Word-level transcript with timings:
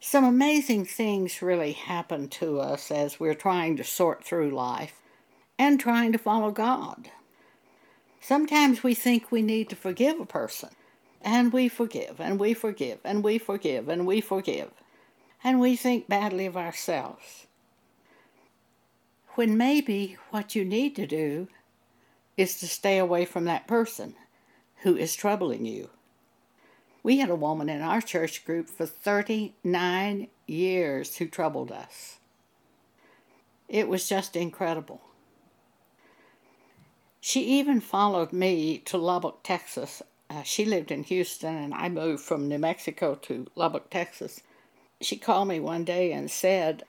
some 0.00 0.24
amazing 0.24 0.84
things 0.84 1.42
really 1.42 1.72
happen 1.72 2.28
to 2.28 2.60
us 2.60 2.90
as 2.90 3.18
we're 3.18 3.34
trying 3.34 3.76
to 3.76 3.84
sort 3.84 4.24
through 4.24 4.50
life 4.50 5.00
and 5.58 5.80
trying 5.80 6.12
to 6.12 6.18
follow 6.18 6.50
God. 6.50 7.10
Sometimes 8.20 8.82
we 8.82 8.94
think 8.94 9.30
we 9.30 9.42
need 9.42 9.68
to 9.70 9.76
forgive 9.76 10.20
a 10.20 10.26
person, 10.26 10.70
and 11.22 11.52
we 11.52 11.68
forgive, 11.68 12.20
and 12.20 12.38
we 12.38 12.54
forgive, 12.54 12.98
and 13.04 13.22
we 13.22 13.38
forgive, 13.38 13.88
and 13.88 14.06
we 14.06 14.20
forgive, 14.20 14.70
and 15.42 15.60
we 15.60 15.76
think 15.76 16.08
badly 16.08 16.46
of 16.46 16.56
ourselves. 16.56 17.46
When 19.34 19.56
maybe 19.56 20.16
what 20.30 20.54
you 20.54 20.64
need 20.64 20.96
to 20.96 21.06
do 21.06 21.48
is 22.36 22.58
to 22.60 22.66
stay 22.66 22.98
away 22.98 23.24
from 23.24 23.44
that 23.44 23.66
person 23.66 24.14
who 24.82 24.96
is 24.96 25.14
troubling 25.14 25.64
you. 25.64 25.90
We 27.06 27.18
had 27.18 27.30
a 27.30 27.36
woman 27.36 27.68
in 27.68 27.82
our 27.82 28.00
church 28.00 28.44
group 28.44 28.68
for 28.68 28.84
39 28.84 30.26
years 30.48 31.16
who 31.16 31.28
troubled 31.28 31.70
us. 31.70 32.18
It 33.68 33.86
was 33.86 34.08
just 34.08 34.34
incredible. 34.34 35.00
She 37.20 37.44
even 37.44 37.80
followed 37.80 38.32
me 38.32 38.78
to 38.86 38.98
Lubbock, 38.98 39.44
Texas. 39.44 40.02
Uh, 40.28 40.42
she 40.42 40.64
lived 40.64 40.90
in 40.90 41.04
Houston, 41.04 41.54
and 41.54 41.72
I 41.74 41.88
moved 41.88 42.24
from 42.24 42.48
New 42.48 42.58
Mexico 42.58 43.14
to 43.22 43.46
Lubbock, 43.54 43.88
Texas. 43.88 44.40
She 45.00 45.16
called 45.16 45.46
me 45.46 45.60
one 45.60 45.84
day 45.84 46.10
and 46.10 46.28
said, 46.28 46.82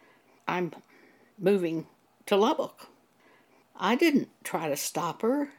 I'm 0.48 0.72
moving 1.38 1.86
to 2.26 2.36
Lubbock. 2.36 2.88
I 3.80 3.94
didn't 3.96 4.30
try 4.44 4.68
to 4.68 4.78
stop 4.78 5.22
her. 5.22 5.50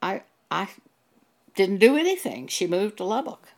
I, 0.00 0.22
I 0.50 0.68
didn't 1.54 1.80
do 1.80 1.98
anything. 1.98 2.46
She 2.46 2.66
moved 2.66 2.96
to 2.96 3.04
Lubbock 3.04 3.48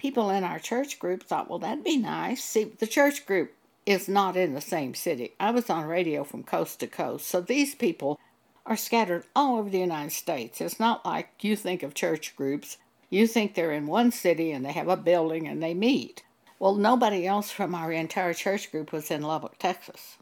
people 0.00 0.30
in 0.30 0.44
our 0.44 0.58
church 0.58 0.98
group 0.98 1.22
thought, 1.22 1.50
well, 1.50 1.58
that'd 1.58 1.84
be 1.84 1.98
nice. 1.98 2.42
See, 2.42 2.64
the 2.64 2.86
church 2.86 3.26
group 3.26 3.52
is 3.84 4.08
not 4.08 4.34
in 4.34 4.54
the 4.54 4.60
same 4.62 4.94
city. 4.94 5.34
I 5.38 5.50
was 5.50 5.68
on 5.68 5.84
radio 5.84 6.24
from 6.24 6.42
coast 6.42 6.80
to 6.80 6.86
coast, 6.86 7.26
so 7.26 7.42
these 7.42 7.74
people 7.74 8.18
are 8.64 8.78
scattered 8.78 9.24
all 9.36 9.58
over 9.58 9.68
the 9.68 9.78
United 9.78 10.12
States. 10.12 10.60
It's 10.62 10.80
not 10.80 11.04
like 11.04 11.28
you 11.42 11.54
think 11.54 11.82
of 11.82 11.92
church 11.92 12.34
groups. 12.34 12.78
You 13.10 13.26
think 13.26 13.54
they're 13.54 13.72
in 13.72 13.86
one 13.86 14.10
city 14.10 14.52
and 14.52 14.64
they 14.64 14.72
have 14.72 14.88
a 14.88 14.96
building 14.96 15.46
and 15.46 15.62
they 15.62 15.74
meet. 15.74 16.22
Well, 16.58 16.76
nobody 16.76 17.26
else 17.26 17.50
from 17.50 17.74
our 17.74 17.92
entire 17.92 18.32
church 18.32 18.70
group 18.70 18.92
was 18.92 19.10
in 19.10 19.22
Lubbock, 19.22 19.58
Texas. 19.58 20.16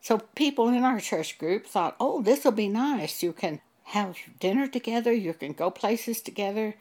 So 0.00 0.18
people 0.34 0.68
in 0.68 0.82
our 0.82 1.00
church 1.00 1.38
group 1.38 1.66
thought, 1.66 1.96
oh, 2.00 2.22
this 2.22 2.44
will 2.44 2.52
be 2.52 2.68
nice. 2.68 3.22
You 3.22 3.32
can 3.32 3.60
have 3.84 4.16
dinner 4.40 4.66
together, 4.66 5.12
you 5.12 5.34
can 5.34 5.52
go 5.52 5.70
places 5.70 6.20
together, 6.20 6.74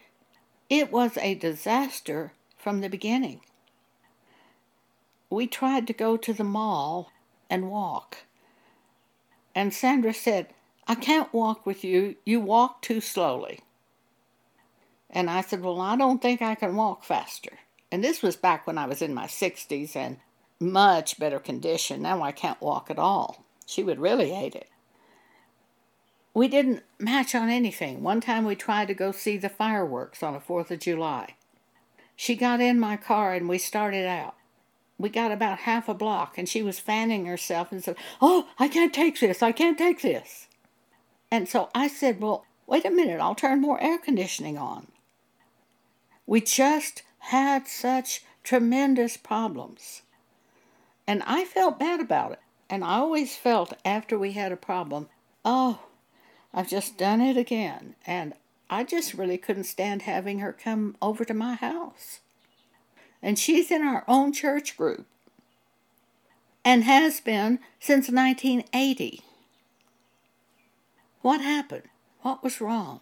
it 0.69 0.91
was 0.91 1.17
a 1.17 1.35
disaster 1.35 2.33
from 2.57 2.81
the 2.81 2.89
beginning. 2.89 3.41
We 5.29 5.47
tried 5.47 5.87
to 5.87 5.93
go 5.93 6.17
to 6.17 6.33
the 6.33 6.43
mall 6.43 7.11
and 7.49 7.69
walk. 7.69 8.19
And 9.55 9.73
Sandra 9.73 10.13
said, 10.13 10.47
I 10.87 10.95
can't 10.95 11.33
walk 11.33 11.65
with 11.65 11.83
you. 11.83 12.15
You 12.25 12.39
walk 12.39 12.81
too 12.81 13.01
slowly. 13.01 13.59
And 15.09 15.29
I 15.29 15.41
said, 15.41 15.61
Well, 15.61 15.79
I 15.79 15.95
don't 15.95 16.21
think 16.21 16.41
I 16.41 16.55
can 16.55 16.75
walk 16.75 17.03
faster. 17.03 17.59
And 17.91 18.03
this 18.03 18.21
was 18.21 18.35
back 18.35 18.65
when 18.65 18.77
I 18.77 18.85
was 18.85 19.01
in 19.01 19.13
my 19.13 19.27
60s 19.27 19.95
and 19.95 20.17
much 20.59 21.19
better 21.19 21.39
condition. 21.39 22.01
Now 22.01 22.21
I 22.21 22.31
can't 22.31 22.61
walk 22.61 22.89
at 22.89 22.97
all. 22.97 23.45
She 23.65 23.83
would 23.83 23.99
really 23.99 24.31
hate 24.31 24.55
it 24.55 24.69
we 26.33 26.47
didn't 26.47 26.83
match 26.99 27.35
on 27.35 27.49
anything. 27.49 28.01
One 28.01 28.19
time 28.19 28.45
we 28.45 28.55
tried 28.55 28.87
to 28.87 28.93
go 28.93 29.11
see 29.11 29.37
the 29.37 29.49
fireworks 29.49 30.23
on 30.23 30.33
the 30.33 30.39
4th 30.39 30.71
of 30.71 30.79
July. 30.79 31.35
She 32.15 32.35
got 32.35 32.61
in 32.61 32.79
my 32.79 32.97
car 32.97 33.33
and 33.33 33.47
we 33.47 33.57
started 33.57 34.07
out. 34.07 34.35
We 34.97 35.09
got 35.09 35.31
about 35.31 35.59
half 35.59 35.89
a 35.89 35.93
block 35.93 36.37
and 36.37 36.47
she 36.47 36.63
was 36.63 36.79
fanning 36.79 37.25
herself 37.25 37.71
and 37.71 37.83
said, 37.83 37.97
Oh, 38.21 38.47
I 38.57 38.67
can't 38.67 38.93
take 38.93 39.19
this. 39.19 39.43
I 39.43 39.51
can't 39.51 39.77
take 39.77 40.01
this. 40.01 40.47
And 41.31 41.47
so 41.47 41.69
I 41.75 41.87
said, 41.87 42.21
Well, 42.21 42.45
wait 42.67 42.85
a 42.85 42.91
minute. 42.91 43.19
I'll 43.19 43.35
turn 43.35 43.61
more 43.61 43.81
air 43.81 43.97
conditioning 43.97 44.57
on. 44.57 44.87
We 46.25 46.41
just 46.41 47.03
had 47.19 47.67
such 47.67 48.23
tremendous 48.43 49.17
problems. 49.17 50.03
And 51.05 51.21
I 51.25 51.45
felt 51.45 51.79
bad 51.79 51.99
about 51.99 52.33
it. 52.33 52.39
And 52.69 52.83
I 52.83 52.97
always 52.97 53.35
felt 53.35 53.73
after 53.83 54.17
we 54.17 54.31
had 54.31 54.51
a 54.51 54.57
problem, 54.57 55.09
oh, 55.43 55.79
I've 56.53 56.69
just 56.69 56.97
done 56.97 57.21
it 57.21 57.37
again. 57.37 57.95
And 58.05 58.33
I 58.69 58.83
just 58.83 59.13
really 59.13 59.37
couldn't 59.37 59.65
stand 59.65 60.03
having 60.03 60.39
her 60.39 60.53
come 60.53 60.95
over 61.01 61.25
to 61.25 61.33
my 61.33 61.55
house. 61.55 62.19
And 63.21 63.39
she's 63.39 63.71
in 63.71 63.81
our 63.81 64.03
own 64.07 64.33
church 64.33 64.77
group 64.77 65.07
and 66.65 66.83
has 66.83 67.19
been 67.19 67.59
since 67.79 68.09
1980. 68.09 69.21
What 71.21 71.41
happened? 71.41 71.83
What 72.21 72.43
was 72.43 72.61
wrong? 72.61 73.01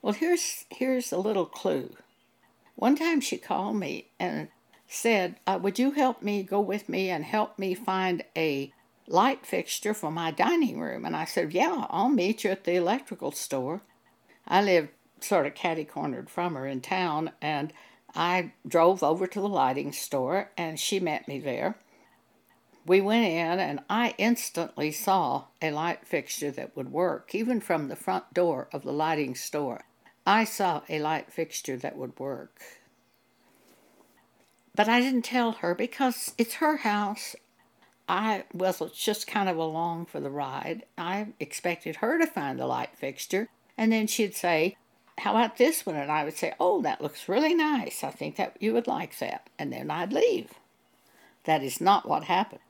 Well, 0.00 0.14
here's, 0.14 0.64
here's 0.70 1.12
a 1.12 1.18
little 1.18 1.46
clue. 1.46 1.96
One 2.76 2.96
time 2.96 3.20
she 3.20 3.36
called 3.36 3.76
me 3.76 4.08
and 4.18 4.48
said, 4.86 5.36
uh, 5.46 5.58
Would 5.62 5.78
you 5.78 5.92
help 5.92 6.22
me 6.22 6.42
go 6.42 6.60
with 6.60 6.88
me 6.88 7.08
and 7.08 7.24
help 7.24 7.58
me 7.58 7.74
find 7.74 8.22
a 8.36 8.72
light 9.06 9.44
fixture 9.46 9.94
for 9.94 10.10
my 10.10 10.30
dining 10.30 10.80
room. 10.80 11.04
And 11.04 11.16
I 11.16 11.24
said, 11.24 11.52
Yeah, 11.52 11.86
I'll 11.90 12.08
meet 12.08 12.44
you 12.44 12.50
at 12.50 12.64
the 12.64 12.74
electrical 12.74 13.32
store. 13.32 13.82
I 14.46 14.62
lived 14.62 14.90
sort 15.20 15.46
of 15.46 15.54
catty 15.54 15.84
cornered 15.84 16.28
from 16.28 16.54
her 16.54 16.66
in 16.66 16.80
town, 16.80 17.30
and 17.40 17.72
I 18.14 18.52
drove 18.66 19.02
over 19.02 19.26
to 19.26 19.40
the 19.40 19.48
lighting 19.48 19.92
store, 19.92 20.50
and 20.56 20.78
she 20.78 21.00
met 21.00 21.26
me 21.26 21.38
there. 21.38 21.76
We 22.86 23.00
went 23.00 23.26
in, 23.26 23.58
and 23.58 23.80
I 23.88 24.14
instantly 24.18 24.92
saw 24.92 25.44
a 25.62 25.70
light 25.70 26.06
fixture 26.06 26.50
that 26.50 26.76
would 26.76 26.92
work, 26.92 27.34
even 27.34 27.60
from 27.60 27.88
the 27.88 27.96
front 27.96 28.34
door 28.34 28.68
of 28.72 28.82
the 28.82 28.92
lighting 28.92 29.34
store. 29.34 29.84
I 30.26 30.44
saw 30.44 30.82
a 30.88 31.00
light 31.00 31.32
fixture 31.32 31.78
that 31.78 31.96
would 31.96 32.18
work. 32.18 32.60
But 34.74 34.88
I 34.88 35.00
didn't 35.00 35.22
tell 35.22 35.52
her 35.52 35.74
because 35.74 36.34
it's 36.36 36.54
her 36.54 36.78
house 36.78 37.36
I 38.08 38.44
was 38.52 38.80
just 38.92 39.26
kind 39.26 39.48
of 39.48 39.56
along 39.56 40.06
for 40.06 40.20
the 40.20 40.30
ride. 40.30 40.84
I 40.98 41.28
expected 41.40 41.96
her 41.96 42.18
to 42.18 42.26
find 42.26 42.58
the 42.58 42.66
light 42.66 42.96
fixture, 42.96 43.48
and 43.78 43.92
then 43.92 44.06
she'd 44.06 44.34
say, 44.34 44.76
How 45.18 45.30
about 45.30 45.56
this 45.56 45.86
one? 45.86 45.96
And 45.96 46.12
I 46.12 46.24
would 46.24 46.36
say, 46.36 46.54
Oh, 46.60 46.82
that 46.82 47.00
looks 47.00 47.28
really 47.28 47.54
nice. 47.54 48.04
I 48.04 48.10
think 48.10 48.36
that 48.36 48.56
you 48.60 48.74
would 48.74 48.86
like 48.86 49.18
that. 49.18 49.48
And 49.58 49.72
then 49.72 49.90
I'd 49.90 50.12
leave. 50.12 50.52
That 51.44 51.62
is 51.62 51.80
not 51.80 52.08
what 52.08 52.24
happened. 52.24 52.60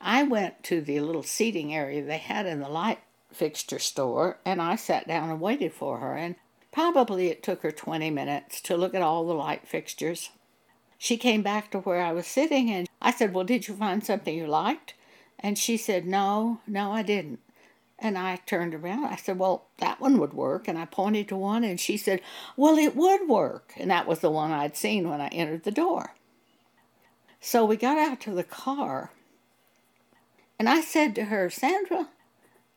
I 0.00 0.22
went 0.22 0.62
to 0.64 0.80
the 0.80 1.00
little 1.00 1.22
seating 1.22 1.74
area 1.74 2.04
they 2.04 2.18
had 2.18 2.46
in 2.46 2.60
the 2.60 2.68
light 2.68 3.00
fixture 3.32 3.78
store, 3.78 4.38
and 4.44 4.62
I 4.62 4.76
sat 4.76 5.08
down 5.08 5.30
and 5.30 5.40
waited 5.40 5.72
for 5.72 5.98
her. 5.98 6.16
And 6.16 6.36
probably 6.70 7.28
it 7.28 7.42
took 7.42 7.62
her 7.62 7.72
20 7.72 8.10
minutes 8.10 8.60
to 8.62 8.76
look 8.76 8.94
at 8.94 9.02
all 9.02 9.26
the 9.26 9.34
light 9.34 9.66
fixtures 9.66 10.30
she 10.98 11.16
came 11.16 11.42
back 11.42 11.70
to 11.70 11.80
where 11.80 12.00
I 12.00 12.12
was 12.12 12.26
sitting 12.26 12.70
and 12.70 12.85
I 13.06 13.12
said, 13.12 13.32
Well, 13.32 13.44
did 13.44 13.68
you 13.68 13.74
find 13.74 14.04
something 14.04 14.36
you 14.36 14.48
liked? 14.48 14.94
And 15.38 15.56
she 15.56 15.76
said, 15.76 16.06
No, 16.06 16.58
no, 16.66 16.90
I 16.90 17.02
didn't. 17.02 17.38
And 18.00 18.18
I 18.18 18.40
turned 18.46 18.74
around. 18.74 19.04
I 19.04 19.14
said, 19.14 19.38
Well, 19.38 19.66
that 19.78 20.00
one 20.00 20.18
would 20.18 20.34
work. 20.34 20.66
And 20.66 20.76
I 20.76 20.86
pointed 20.86 21.28
to 21.28 21.36
one 21.36 21.62
and 21.62 21.78
she 21.78 21.96
said, 21.96 22.20
Well, 22.56 22.76
it 22.76 22.96
would 22.96 23.28
work. 23.28 23.74
And 23.76 23.92
that 23.92 24.08
was 24.08 24.18
the 24.18 24.30
one 24.30 24.50
I'd 24.50 24.76
seen 24.76 25.08
when 25.08 25.20
I 25.20 25.28
entered 25.28 25.62
the 25.62 25.70
door. 25.70 26.14
So 27.40 27.64
we 27.64 27.76
got 27.76 27.96
out 27.96 28.18
to 28.22 28.32
the 28.32 28.42
car 28.42 29.12
and 30.58 30.68
I 30.68 30.80
said 30.80 31.14
to 31.14 31.26
her, 31.26 31.48
Sandra, 31.48 32.08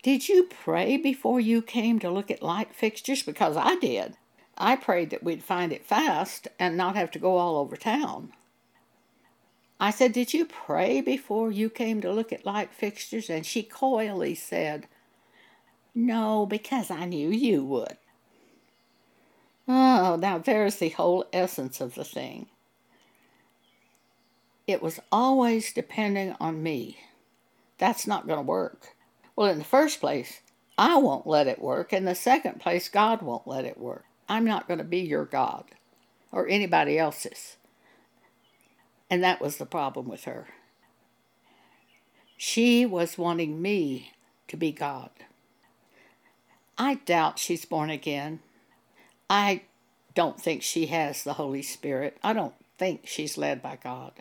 did 0.03 0.29
you 0.29 0.44
pray 0.44 0.96
before 0.97 1.40
you 1.40 1.63
came 1.63 1.97
to 2.00 2.11
look 2.11 2.29
at 2.29 2.44
light 2.44 2.75
fixtures? 2.75 3.23
Because 3.23 3.57
I 3.57 3.78
did. 3.78 4.16
I 4.59 4.75
prayed 4.75 5.09
that 5.09 5.23
we'd 5.23 5.44
find 5.44 5.73
it 5.73 5.88
fast 5.88 6.50
and 6.59 6.78
not 6.78 6.96
have 6.96 7.09
to 7.11 7.19
go 7.19 7.38
all 7.38 7.57
over 7.57 7.75
town. 7.75 8.34
I 9.79 9.91
said, 9.91 10.11
Did 10.11 10.34
you 10.34 10.46
pray 10.46 11.02
before 11.02 11.52
you 11.52 11.70
came 11.70 12.02
to 12.02 12.11
look 12.11 12.34
at 12.34 12.46
light 12.46 12.73
fixtures? 12.73 13.29
And 13.29 13.46
she 13.46 13.64
coyly 13.64 14.35
said, 14.35 14.87
No, 15.96 16.46
because 16.46 16.91
I 16.91 17.05
knew 17.05 17.29
you 17.29 17.64
would. 17.64 17.97
Oh, 19.67 20.17
now 20.20 20.40
there's 20.40 20.78
the 20.78 20.90
whole 20.90 21.26
essence 21.31 21.79
of 21.79 21.96
the 21.96 22.03
thing. 22.03 22.47
It 24.67 24.81
was 24.84 24.99
always 25.11 25.73
depending 25.73 26.35
on 26.40 26.61
me. 26.61 26.97
That's 27.78 28.05
not 28.05 28.28
going 28.28 28.40
to 28.40 28.43
work. 28.43 28.96
Well, 29.35 29.49
in 29.49 29.59
the 29.59 29.64
first 29.64 29.99
place, 29.99 30.41
I 30.78 30.97
won't 30.97 31.28
let 31.28 31.47
it 31.47 31.61
work. 31.61 31.93
In 31.93 32.05
the 32.05 32.16
second 32.16 32.59
place, 32.59 32.90
God 32.90 33.22
won't 33.22 33.47
let 33.47 33.66
it 33.66 33.78
work. 33.78 34.05
I'm 34.28 34.46
not 34.46 34.67
going 34.67 34.78
to 34.79 34.84
be 34.84 34.99
your 34.99 35.25
God 35.25 35.66
or 36.32 36.47
anybody 36.47 36.97
else's. 36.99 37.58
And 39.09 39.23
that 39.23 39.41
was 39.41 39.58
the 39.58 39.66
problem 39.66 40.08
with 40.08 40.26
her. 40.26 40.47
She 42.38 42.85
was 42.85 43.17
wanting 43.17 43.61
me 43.61 44.11
to 44.47 44.56
be 44.56 44.72
God. 44.72 45.09
I 46.78 46.96
doubt 46.96 47.40
she's 47.40 47.66
born 47.66 47.90
again. 47.90 48.40
I 49.29 49.64
don't 50.16 50.40
think 50.40 50.64
she 50.64 50.88
has 50.88 51.23
the 51.23 51.34
Holy 51.34 51.61
Spirit. 51.61 52.17
I 52.23 52.34
don't 52.34 52.53
think 52.78 53.02
she's 53.06 53.38
led 53.38 53.61
by 53.61 53.78
God. 53.84 54.14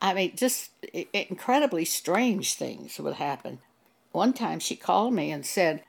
I 0.00 0.14
mean, 0.14 0.36
just 0.36 0.70
incredibly 1.12 1.84
strange 1.84 2.54
things 2.54 2.98
would 2.98 3.14
happen. 3.14 3.58
One 4.12 4.32
time 4.32 4.60
she 4.60 4.76
called 4.76 5.14
me 5.14 5.30
and 5.30 5.44
said, 5.44 5.82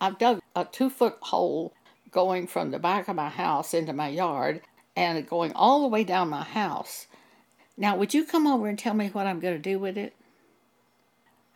I've 0.00 0.18
dug 0.18 0.40
a 0.56 0.64
two 0.64 0.90
foot 0.90 1.16
hole 1.20 1.74
going 2.10 2.46
from 2.46 2.70
the 2.70 2.78
back 2.78 3.08
of 3.08 3.16
my 3.16 3.28
house 3.28 3.74
into 3.74 3.92
my 3.92 4.08
yard 4.08 4.62
and 4.96 5.26
going 5.28 5.52
all 5.54 5.82
the 5.82 5.88
way 5.88 6.04
down 6.04 6.28
my 6.28 6.44
house. 6.44 7.06
Now, 7.82 7.96
would 7.96 8.14
you 8.14 8.24
come 8.24 8.46
over 8.46 8.68
and 8.68 8.78
tell 8.78 8.94
me 8.94 9.08
what 9.08 9.26
I'm 9.26 9.40
going 9.40 9.56
to 9.56 9.70
do 9.70 9.76
with 9.76 9.98
it? 9.98 10.14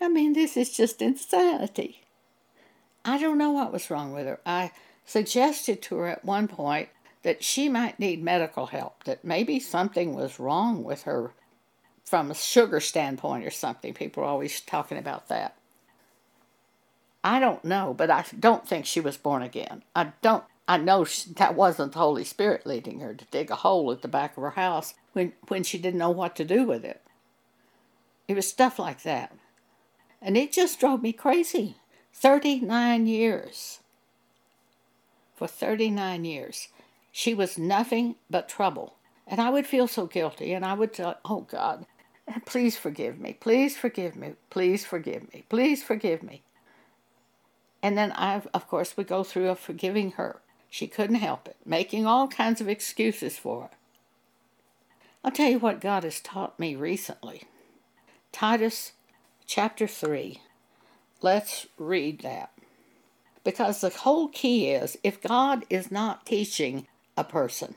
I 0.01 0.09
mean, 0.09 0.33
this 0.33 0.57
is 0.57 0.77
just 0.77 1.01
insanity. 1.01 2.03
I 3.05 3.17
don't 3.17 3.39
know 3.39 3.53
what 3.53 3.73
was 3.73 3.89
wrong 3.91 4.13
with 4.13 4.27
her. 4.27 4.41
I 4.45 4.73
suggested 5.05 5.81
to 5.83 5.97
her 5.99 6.09
at 6.09 6.25
one 6.25 6.49
point 6.49 6.89
that 7.23 7.45
she 7.45 7.69
might 7.69 8.01
need 8.01 8.25
medical 8.25 8.67
help, 8.67 9.05
that 9.05 9.25
maybe 9.25 9.61
something 9.61 10.17
was 10.17 10.41
wrong 10.41 10.83
with 10.83 11.05
her 11.05 11.33
from 12.05 12.33
a 12.33 12.35
sugar 12.35 12.81
standpoint 12.81 13.47
or 13.47 13.51
something. 13.53 13.95
People 13.95 14.25
are 14.25 14.27
always 14.27 14.61
talking 14.61 14.99
about 14.99 15.29
that. 15.29 15.55
I 17.23 17.39
don't 17.39 17.65
know, 17.65 17.95
but 17.97 18.11
I 18.11 18.25
don't 18.39 18.67
think 18.67 18.85
she 18.85 19.01
was 19.01 19.17
born 19.17 19.43
again. 19.43 19.85
I 19.95 20.13
don't. 20.23 20.43
I 20.67 20.79
know 20.79 21.05
she, 21.05 21.33
that 21.35 21.55
wasn't 21.55 21.93
the 21.93 22.01
Holy 22.01 22.25
Spirit 22.25 22.67
leading 22.67 22.99
her 22.99 23.15
to 23.15 23.25
dig 23.27 23.53
a 23.53 23.57
hole 23.57 23.93
at 23.93 24.03
the 24.03 24.09
back 24.09 24.37
of 24.37 24.43
her 24.43 24.51
house 24.51 24.95
when, 25.17 25.33
when 25.49 25.65
she 25.65 25.79
didn't 25.79 25.99
know 25.99 26.11
what 26.11 26.37
to 26.37 26.45
do 26.45 26.65
with 26.65 26.85
it. 26.85 27.01
It 28.29 28.37
was 28.37 28.47
stuff 28.47 28.79
like 28.79 29.03
that. 29.03 29.35
And 30.21 30.37
it 30.37 30.53
just 30.53 30.79
drove 30.79 31.03
me 31.03 31.13
crazy. 31.13 31.77
39 32.13 33.07
years. 33.07 33.81
For 35.35 35.49
39 35.49 36.25
years. 36.25 36.69
She 37.11 37.33
was 37.33 37.57
nothing 37.57 38.17
but 38.29 38.49
trouble. 38.49 38.97
And 39.27 39.41
I 39.41 39.49
would 39.51 39.67
feel 39.67 39.89
so 39.89 40.07
guilty, 40.07 40.53
and 40.53 40.65
I 40.65 40.75
would 40.75 40.93
tell, 40.93 41.17
oh 41.25 41.41
God, 41.41 41.87
please 42.45 42.77
forgive 42.77 43.19
me, 43.19 43.33
please 43.33 43.77
forgive 43.77 44.15
me, 44.15 44.35
please 44.51 44.85
forgive 44.85 45.33
me, 45.33 45.45
please 45.49 45.83
forgive 45.83 46.23
me. 46.23 46.43
And 47.83 47.99
then 47.99 48.13
I, 48.13 48.43
of 48.55 48.69
course, 48.69 48.97
would 48.97 49.09
go 49.09 49.25
through 49.25 49.49
of 49.49 49.59
forgiving 49.59 50.13
her. 50.13 50.41
She 50.69 50.87
couldn't 50.87 51.17
help 51.17 51.49
it, 51.49 51.57
making 51.65 52.07
all 52.07 52.29
kinds 52.29 52.61
of 52.61 52.69
excuses 52.69 53.37
for 53.39 53.63
her. 53.63 53.71
I'll 55.27 55.33
tell 55.33 55.51
you 55.51 55.59
what 55.59 55.81
God 55.81 56.05
has 56.05 56.21
taught 56.21 56.57
me 56.57 56.77
recently. 56.77 57.43
Titus 58.31 58.93
chapter 59.45 59.89
3. 59.89 60.41
Let's 61.21 61.67
read 61.77 62.21
that. 62.21 62.53
Because 63.43 63.81
the 63.81 63.91
whole 63.91 64.29
key 64.29 64.71
is 64.71 64.97
if 65.03 65.21
God 65.21 65.65
is 65.69 65.91
not 65.91 66.27
teaching 66.27 66.87
a 67.17 67.25
person, 67.25 67.75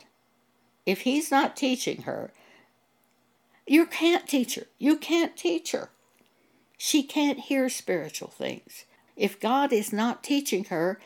if 0.86 1.00
He's 1.00 1.32
not 1.32 1.56
teaching 1.56 2.02
her, 2.02 2.32
you 3.66 3.84
can't 3.84 4.28
teach 4.28 4.54
her. 4.54 4.66
You 4.78 4.96
can't 4.96 5.36
teach 5.36 5.72
her. 5.72 5.90
She 6.78 7.02
can't 7.02 7.40
hear 7.40 7.68
spiritual 7.68 8.28
things. 8.28 8.84
If 9.16 9.40
God 9.40 9.72
is 9.72 9.92
not 9.92 10.22
teaching 10.22 10.66
her, 10.66 11.00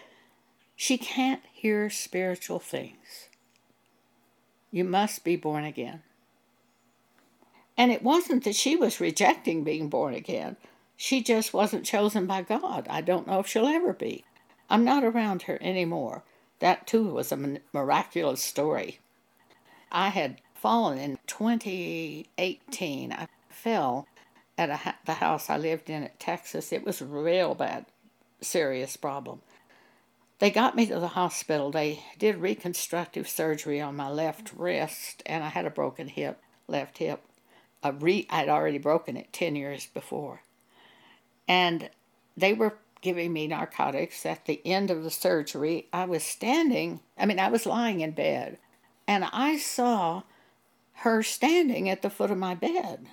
she 0.76 0.98
can't 0.98 1.40
hear 1.50 1.88
spiritual 1.88 2.58
things. 2.58 3.30
You 4.70 4.84
must 4.84 5.24
be 5.24 5.36
born 5.36 5.64
again. 5.64 6.02
And 7.76 7.90
it 7.90 8.02
wasn't 8.02 8.44
that 8.44 8.54
she 8.54 8.76
was 8.76 9.00
rejecting 9.00 9.64
being 9.64 9.88
born 9.88 10.14
again. 10.14 10.56
She 10.96 11.22
just 11.22 11.52
wasn't 11.52 11.84
chosen 11.84 12.26
by 12.26 12.42
God. 12.42 12.86
I 12.88 13.00
don't 13.00 13.26
know 13.26 13.40
if 13.40 13.48
she'll 13.48 13.66
ever 13.66 13.92
be. 13.92 14.24
I'm 14.70 14.84
not 14.84 15.04
around 15.04 15.42
her 15.42 15.58
anymore. 15.60 16.22
That 16.60 16.86
too 16.86 17.12
was 17.12 17.32
a 17.32 17.58
miraculous 17.72 18.42
story. 18.42 19.00
I 19.90 20.08
had 20.08 20.40
fallen 20.54 20.98
in 20.98 21.18
2018. 21.26 23.12
I 23.12 23.28
fell 23.48 24.06
at 24.56 24.70
a, 24.70 24.94
the 25.04 25.14
house 25.14 25.50
I 25.50 25.58
lived 25.58 25.90
in 25.90 26.04
at 26.04 26.20
Texas. 26.20 26.72
It 26.72 26.84
was 26.84 27.00
a 27.00 27.06
real 27.06 27.54
bad, 27.54 27.86
serious 28.40 28.96
problem. 28.96 29.42
They 30.38 30.50
got 30.50 30.76
me 30.76 30.86
to 30.86 31.00
the 31.00 31.08
hospital. 31.08 31.70
They 31.70 32.04
did 32.18 32.36
reconstructive 32.36 33.28
surgery 33.28 33.80
on 33.80 33.96
my 33.96 34.08
left 34.08 34.52
wrist, 34.56 35.22
and 35.26 35.42
I 35.42 35.48
had 35.48 35.66
a 35.66 35.70
broken 35.70 36.08
hip, 36.08 36.40
left 36.68 36.98
hip 36.98 37.20
a 37.84 37.92
re 37.92 38.26
I'd 38.30 38.48
already 38.48 38.78
broken 38.78 39.16
it 39.16 39.32
10 39.32 39.54
years 39.54 39.86
before. 39.86 40.42
And 41.46 41.90
they 42.36 42.54
were 42.54 42.78
giving 43.02 43.32
me 43.32 43.46
narcotics 43.46 44.24
at 44.24 44.46
the 44.46 44.60
end 44.66 44.90
of 44.90 45.04
the 45.04 45.10
surgery. 45.10 45.86
I 45.92 46.06
was 46.06 46.24
standing, 46.24 47.00
I 47.18 47.26
mean, 47.26 47.38
I 47.38 47.48
was 47.48 47.66
lying 47.66 48.00
in 48.00 48.12
bed, 48.12 48.58
and 49.06 49.24
I 49.30 49.58
saw 49.58 50.22
her 50.98 51.22
standing 51.22 51.88
at 51.88 52.00
the 52.00 52.10
foot 52.10 52.30
of 52.30 52.38
my 52.38 52.54
bed. 52.54 53.06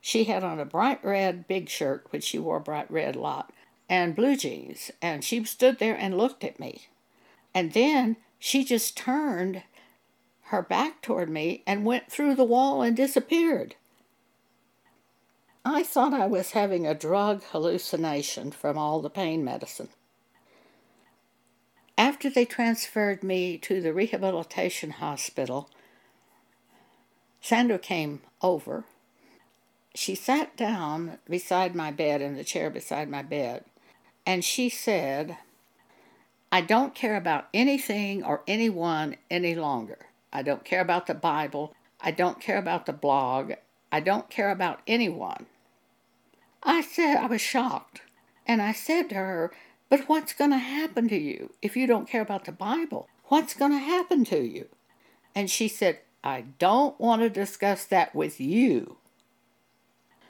She 0.00 0.24
had 0.24 0.42
on 0.42 0.58
a 0.58 0.64
bright 0.64 1.04
red 1.04 1.46
big 1.46 1.68
shirt, 1.68 2.06
which 2.10 2.24
she 2.24 2.38
wore 2.38 2.60
bright 2.60 2.90
red 2.90 3.14
a 3.14 3.20
lot, 3.20 3.52
and 3.88 4.16
blue 4.16 4.36
jeans, 4.36 4.90
and 5.00 5.22
she 5.22 5.44
stood 5.44 5.78
there 5.78 5.96
and 5.96 6.18
looked 6.18 6.42
at 6.42 6.58
me. 6.58 6.88
And 7.54 7.72
then 7.72 8.16
she 8.38 8.64
just 8.64 8.96
turned 8.96 9.62
her 10.44 10.62
back 10.62 11.02
toward 11.02 11.28
me 11.28 11.62
and 11.66 11.84
went 11.84 12.10
through 12.10 12.34
the 12.34 12.44
wall 12.44 12.82
and 12.82 12.96
disappeared. 12.96 13.74
I 15.70 15.82
thought 15.82 16.14
I 16.14 16.26
was 16.26 16.52
having 16.52 16.86
a 16.86 16.94
drug 16.94 17.42
hallucination 17.50 18.52
from 18.52 18.78
all 18.78 19.02
the 19.02 19.10
pain 19.10 19.44
medicine. 19.44 19.90
After 21.98 22.30
they 22.30 22.46
transferred 22.46 23.22
me 23.22 23.58
to 23.58 23.82
the 23.82 23.92
rehabilitation 23.92 24.92
hospital, 24.92 25.68
Sandra 27.42 27.78
came 27.78 28.22
over. 28.40 28.84
She 29.94 30.14
sat 30.14 30.56
down 30.56 31.18
beside 31.28 31.74
my 31.74 31.90
bed 31.90 32.22
in 32.22 32.34
the 32.34 32.44
chair 32.44 32.70
beside 32.70 33.10
my 33.10 33.22
bed, 33.22 33.64
and 34.24 34.42
she 34.42 34.70
said, 34.70 35.36
I 36.50 36.62
don't 36.62 36.94
care 36.94 37.16
about 37.16 37.48
anything 37.52 38.24
or 38.24 38.42
anyone 38.48 39.16
any 39.30 39.54
longer. 39.54 39.98
I 40.32 40.40
don't 40.42 40.64
care 40.64 40.80
about 40.80 41.06
the 41.06 41.14
Bible. 41.14 41.74
I 42.00 42.10
don't 42.10 42.40
care 42.40 42.58
about 42.58 42.86
the 42.86 42.94
blog. 42.94 43.52
I 43.92 44.00
don't 44.00 44.30
care 44.30 44.50
about 44.50 44.80
anyone. 44.86 45.44
I 46.62 46.80
said 46.80 47.16
I 47.16 47.26
was 47.26 47.40
shocked. 47.40 48.02
And 48.46 48.62
I 48.62 48.72
said 48.72 49.10
to 49.10 49.14
her, 49.16 49.52
But 49.88 50.08
what's 50.08 50.32
going 50.32 50.50
to 50.50 50.58
happen 50.58 51.08
to 51.08 51.18
you 51.18 51.52
if 51.60 51.76
you 51.76 51.86
don't 51.86 52.08
care 52.08 52.22
about 52.22 52.46
the 52.46 52.52
Bible? 52.52 53.08
What's 53.26 53.54
going 53.54 53.72
to 53.72 53.78
happen 53.78 54.24
to 54.26 54.40
you? 54.40 54.68
And 55.34 55.50
she 55.50 55.68
said, 55.68 55.98
I 56.24 56.44
don't 56.58 56.98
want 56.98 57.22
to 57.22 57.30
discuss 57.30 57.84
that 57.84 58.14
with 58.14 58.40
you. 58.40 58.96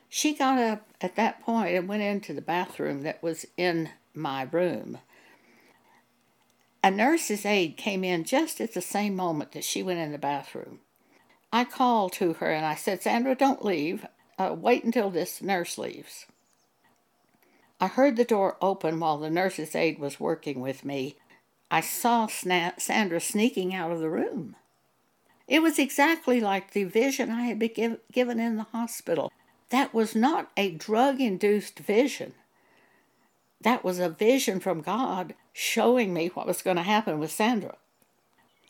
She 0.09 0.35
got 0.35 0.59
up 0.59 0.89
at 1.01 1.17
that 1.17 1.41
point 1.43 1.75
and 1.75 1.89
went 1.89 2.03
into 2.03 2.33
the 2.33 2.41
bathroom 2.41 3.03
that 3.03 3.23
was 3.23 3.47
in 3.57 3.91
my 4.15 4.49
room. 4.51 4.99
A 6.83 6.91
nurse's 6.91 7.45
aide 7.45 7.77
came 7.77 8.05
in 8.05 8.25
just 8.25 8.61
at 8.61 8.75
the 8.75 8.81
same 8.81 9.15
moment 9.15 9.53
that 9.53 9.65
she 9.65 9.83
went 9.83 9.99
in 9.99 10.13
the 10.13 10.19
bathroom. 10.19 10.81
I 11.53 11.65
called 11.65 12.13
to 12.15 12.35
her 12.35 12.51
and 12.51 12.65
I 12.65 12.75
said, 12.75 13.03
Sandra, 13.03 13.35
don't 13.35 13.65
leave 13.65 14.07
uh, 14.39 14.55
wait 14.57 14.85
until 14.85 15.11
this 15.11 15.43
nurse 15.43 15.77
leaves. 15.79 16.27
I 17.81 17.87
heard 17.87 18.17
the 18.17 18.25
door 18.25 18.57
open 18.61 18.99
while 18.99 19.19
the 19.19 19.31
nurse's 19.31 19.75
aide 19.75 19.99
was 19.99 20.19
working 20.19 20.61
with 20.61 20.85
me. 20.85 21.17
I 21.71 21.81
saw 21.81 22.27
Sandra 22.27 23.21
sneaking 23.21 23.75
out 23.75 23.93
of 23.93 24.01
the 24.01 24.11
room. 24.11 24.57
It 25.47 25.63
was 25.63 25.79
exactly 25.79 26.41
like 26.41 26.73
the 26.73 26.85
vision 26.85 27.31
I 27.31 27.43
had 27.43 27.59
been 27.59 27.73
give- 27.75 28.01
given 28.13 28.41
in 28.41 28.57
the 28.57 28.65
hospital. 28.65 29.33
That 29.71 29.95
was 29.95 30.15
not 30.15 30.51
a 30.57 30.71
drug 30.71 31.21
induced 31.21 31.79
vision. 31.79 32.35
That 33.61 33.85
was 33.85 33.99
a 33.99 34.09
vision 34.09 34.61
from 34.61 34.83
God 34.83 35.35
showing 35.53 36.15
me 36.15 36.29
what 36.29 36.47
was 36.47 36.63
going 36.63 36.77
to 36.77 36.83
happen 36.83 37.19
with 37.19 37.31
Sandra. 37.31 37.77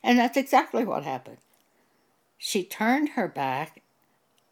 And 0.02 0.18
that's 0.18 0.36
exactly 0.36 0.84
what 0.84 1.04
happened. 1.04 1.38
She 2.36 2.62
turned 2.62 3.10
her 3.10 3.28
back 3.28 3.82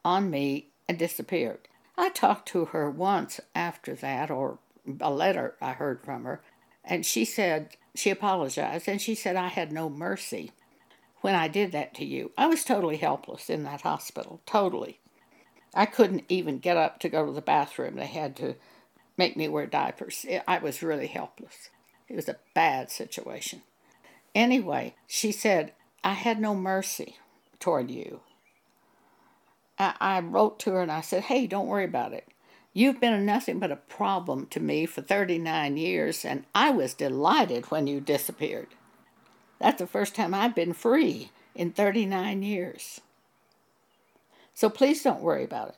on 0.04 0.30
me 0.30 0.68
and 0.88 0.99
disappeared. 0.99 1.69
I 1.97 2.11
talked 2.11 2.49
to 2.49 2.66
her 2.66 2.90
once 2.90 3.40
after 3.55 3.95
that, 3.95 4.31
or 4.31 4.59
a 5.00 5.11
letter 5.11 5.57
I 5.61 5.73
heard 5.73 6.02
from 6.02 6.25
her, 6.25 6.43
and 6.85 7.05
she 7.05 7.25
said, 7.25 7.76
she 7.95 8.11
apologized, 8.11 8.88
and 8.88 9.00
she 9.00 9.14
said, 9.14 9.37
I 9.37 9.49
had 9.49 9.73
no 9.73 9.88
mercy 9.88 10.52
when 11.23 11.35
I 11.35 11.49
did 11.49 11.73
that 11.73 11.95
to 11.95 12.05
you. 12.05 12.31
I 12.37 12.47
was 12.47 12.62
totally 12.62 12.99
helpless 12.99 13.50
in 13.50 13.64
that 13.64 13.81
hospital, 13.81 14.40
totally. 14.47 15.00
I 15.75 15.87
couldn't 15.87 16.25
even 16.28 16.59
get 16.59 16.76
up 16.76 17.00
to 17.00 17.09
go 17.09 17.26
to 17.26 17.33
the 17.33 17.40
bathroom. 17.40 17.97
They 17.97 18.07
had 18.07 18.37
to 18.37 18.55
make 19.16 19.37
me 19.37 19.49
wear 19.49 19.66
diapers. 19.66 20.25
I 20.47 20.59
was 20.59 20.83
really 20.83 21.09
helpless. 21.09 21.71
It 22.09 22.14
was 22.14 22.28
a 22.28 22.37
bad 22.55 22.90
situation. 22.90 23.62
Anyway, 24.35 24.95
she 25.07 25.33
said, 25.33 25.73
I 26.05 26.12
had 26.12 26.38
no 26.40 26.55
mercy 26.55 27.16
toward 27.59 27.90
you. 27.90 28.21
I, 29.78 30.21
wrote 30.21 30.59
to 30.61 30.73
her 30.73 30.83
and 30.83 30.92
I 30.92 31.00
said, 31.00 31.25
Hey, 31.25 31.47
don't 31.47 31.66
worry 31.66 31.85
about 31.85 32.12
it. 32.12 32.28
You've 32.73 33.00
been 33.00 33.25
nothing 33.25 33.59
but 33.59 33.71
a 33.71 33.76
problem 33.76 34.47
to 34.49 34.61
me 34.61 34.85
for 34.85 35.00
39 35.00 35.76
years, 35.76 36.25
and 36.25 36.45
I 36.54 36.71
was 36.71 36.92
delighted 36.92 37.71
when 37.71 37.87
you 37.87 38.00
disappeared. 38.00 38.68
That's 39.59 39.78
the 39.78 39.87
first 39.87 40.14
time 40.14 40.35
I've 40.35 40.54
been 40.54 40.75
free 40.75 41.30
in 41.54 41.73
39 41.73 42.42
years. 42.42 43.00
So 44.52 44.68
please 44.68 45.02
don't 45.02 45.23
worry 45.23 45.45
about 45.45 45.71
it. 45.71 45.76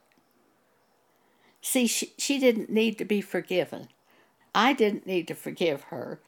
See, 1.60 1.86
she, 1.86 2.12
she 2.18 2.38
didn't 2.38 2.70
need 2.70 2.98
to 2.98 3.04
be 3.04 3.20
forgiven. 3.20 3.88
I 4.54 4.72
didn't 4.72 5.06
need 5.06 5.28
to 5.28 5.34
forgive 5.34 5.84
her. 5.84 6.20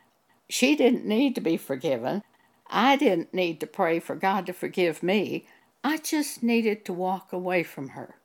She 0.49 0.77
didn't 0.77 1.05
need 1.05 1.35
to 1.37 1.41
be 1.41 1.57
forgiven. 1.57 2.23
I 2.69 2.97
didn't 2.97 3.35
need 3.35 3.61
to 3.61 3.67
pray 3.67 3.99
for 3.99 4.15
God 4.15 4.47
to 4.47 4.53
forgive 4.53 5.03
me. 5.03 5.47
I 5.83 5.97
just 5.99 6.43
needed 6.43 6.85
to 6.85 6.93
walk 6.93 7.33
away 7.33 7.63
from 7.63 7.91
her. 7.91 8.17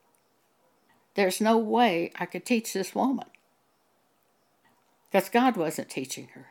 There's 1.15 1.39
no 1.39 1.57
way 1.57 2.11
I 2.19 2.25
could 2.25 2.45
teach 2.45 2.73
this 2.73 2.93
woman 2.93 3.27
because 5.09 5.29
God 5.29 5.55
wasn't 5.55 5.89
teaching 5.89 6.27
her. 6.33 6.47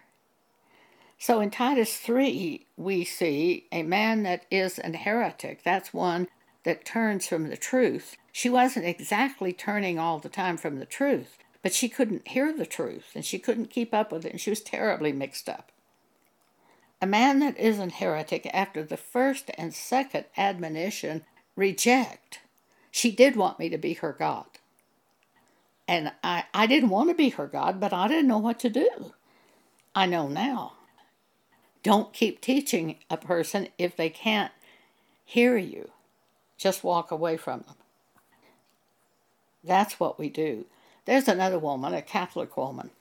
So 1.18 1.40
in 1.40 1.50
Titus 1.50 1.98
3, 1.98 2.66
we 2.76 3.04
see 3.04 3.66
a 3.70 3.82
man 3.82 4.22
that 4.22 4.46
is 4.50 4.78
an 4.78 4.94
heretic. 4.94 5.62
That's 5.62 5.92
one 5.92 6.28
that 6.64 6.84
turns 6.84 7.26
from 7.26 7.48
the 7.48 7.56
truth. 7.56 8.16
She 8.32 8.48
wasn't 8.48 8.86
exactly 8.86 9.52
turning 9.52 9.98
all 9.98 10.18
the 10.18 10.30
time 10.30 10.56
from 10.56 10.78
the 10.78 10.86
truth, 10.86 11.38
but 11.62 11.74
she 11.74 11.88
couldn't 11.88 12.28
hear 12.28 12.52
the 12.52 12.66
truth 12.66 13.12
and 13.14 13.24
she 13.24 13.38
couldn't 13.38 13.70
keep 13.70 13.92
up 13.92 14.10
with 14.10 14.24
it, 14.24 14.32
and 14.32 14.40
she 14.40 14.50
was 14.50 14.62
terribly 14.62 15.12
mixed 15.12 15.48
up. 15.48 15.70
A 17.04 17.06
man 17.06 17.40
that 17.40 17.58
is 17.58 17.78
an 17.80 17.90
heretic 17.90 18.48
after 18.54 18.82
the 18.82 18.96
first 18.96 19.50
and 19.58 19.74
second 19.74 20.24
admonition 20.38 21.26
reject. 21.54 22.40
She 22.90 23.10
did 23.10 23.36
want 23.36 23.58
me 23.58 23.68
to 23.68 23.76
be 23.76 23.92
her 23.92 24.14
God. 24.18 24.46
And 25.86 26.12
I, 26.22 26.44
I 26.54 26.66
didn't 26.66 26.88
want 26.88 27.10
to 27.10 27.14
be 27.14 27.28
her 27.28 27.46
God, 27.46 27.78
but 27.78 27.92
I 27.92 28.08
didn't 28.08 28.28
know 28.28 28.38
what 28.38 28.58
to 28.60 28.70
do. 28.70 29.12
I 29.94 30.06
know 30.06 30.28
now. 30.28 30.76
Don't 31.82 32.14
keep 32.14 32.40
teaching 32.40 32.96
a 33.10 33.18
person 33.18 33.68
if 33.76 33.94
they 33.94 34.08
can't 34.08 34.52
hear 35.26 35.58
you. 35.58 35.90
Just 36.56 36.82
walk 36.82 37.10
away 37.10 37.36
from 37.36 37.64
them. 37.66 37.76
That's 39.62 40.00
what 40.00 40.18
we 40.18 40.30
do. 40.30 40.64
There's 41.04 41.28
another 41.28 41.58
woman, 41.58 41.92
a 41.92 42.00
Catholic 42.00 42.56
woman, 42.56 42.92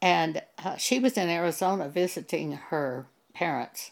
and 0.00 0.42
uh, 0.64 0.76
she 0.76 1.00
was 1.00 1.16
in 1.16 1.28
Arizona 1.28 1.88
visiting 1.88 2.52
her 2.52 3.06
parents. 3.36 3.90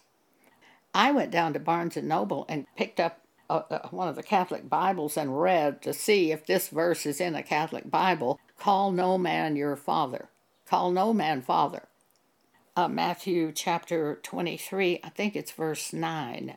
I 0.95 1.13
went 1.13 1.31
down 1.31 1.53
to 1.53 1.59
Barnes 1.59 1.99
and 1.99 2.09
Noble 2.09 2.47
and 2.49 2.67
picked 2.77 2.99
up 2.99 3.21
uh, 3.51 3.63
uh, 3.71 3.89
one 3.91 4.09
of 4.09 4.17
the 4.17 4.23
Catholic 4.23 4.71
Bibles 4.71 5.19
and 5.19 5.39
read 5.39 5.83
to 5.83 5.93
see 5.93 6.33
if 6.33 6.47
this 6.47 6.69
verse 6.69 7.05
is 7.05 7.21
in 7.21 7.35
a 7.35 7.43
Catholic 7.43 7.91
Bible. 7.91 8.41
Call 8.59 8.91
no 8.91 9.19
man 9.19 9.55
your 9.55 9.77
father. 9.77 10.31
Call 10.67 10.91
no 10.93 11.13
man 11.13 11.43
father. 11.43 11.89
Uh, 12.75 12.89
Matthew 12.89 13.53
chapter 13.53 14.19
23, 14.23 15.01
I 15.05 15.09
think 15.11 15.37
it's 15.37 15.53
verse 15.53 15.93
9. 15.93 16.57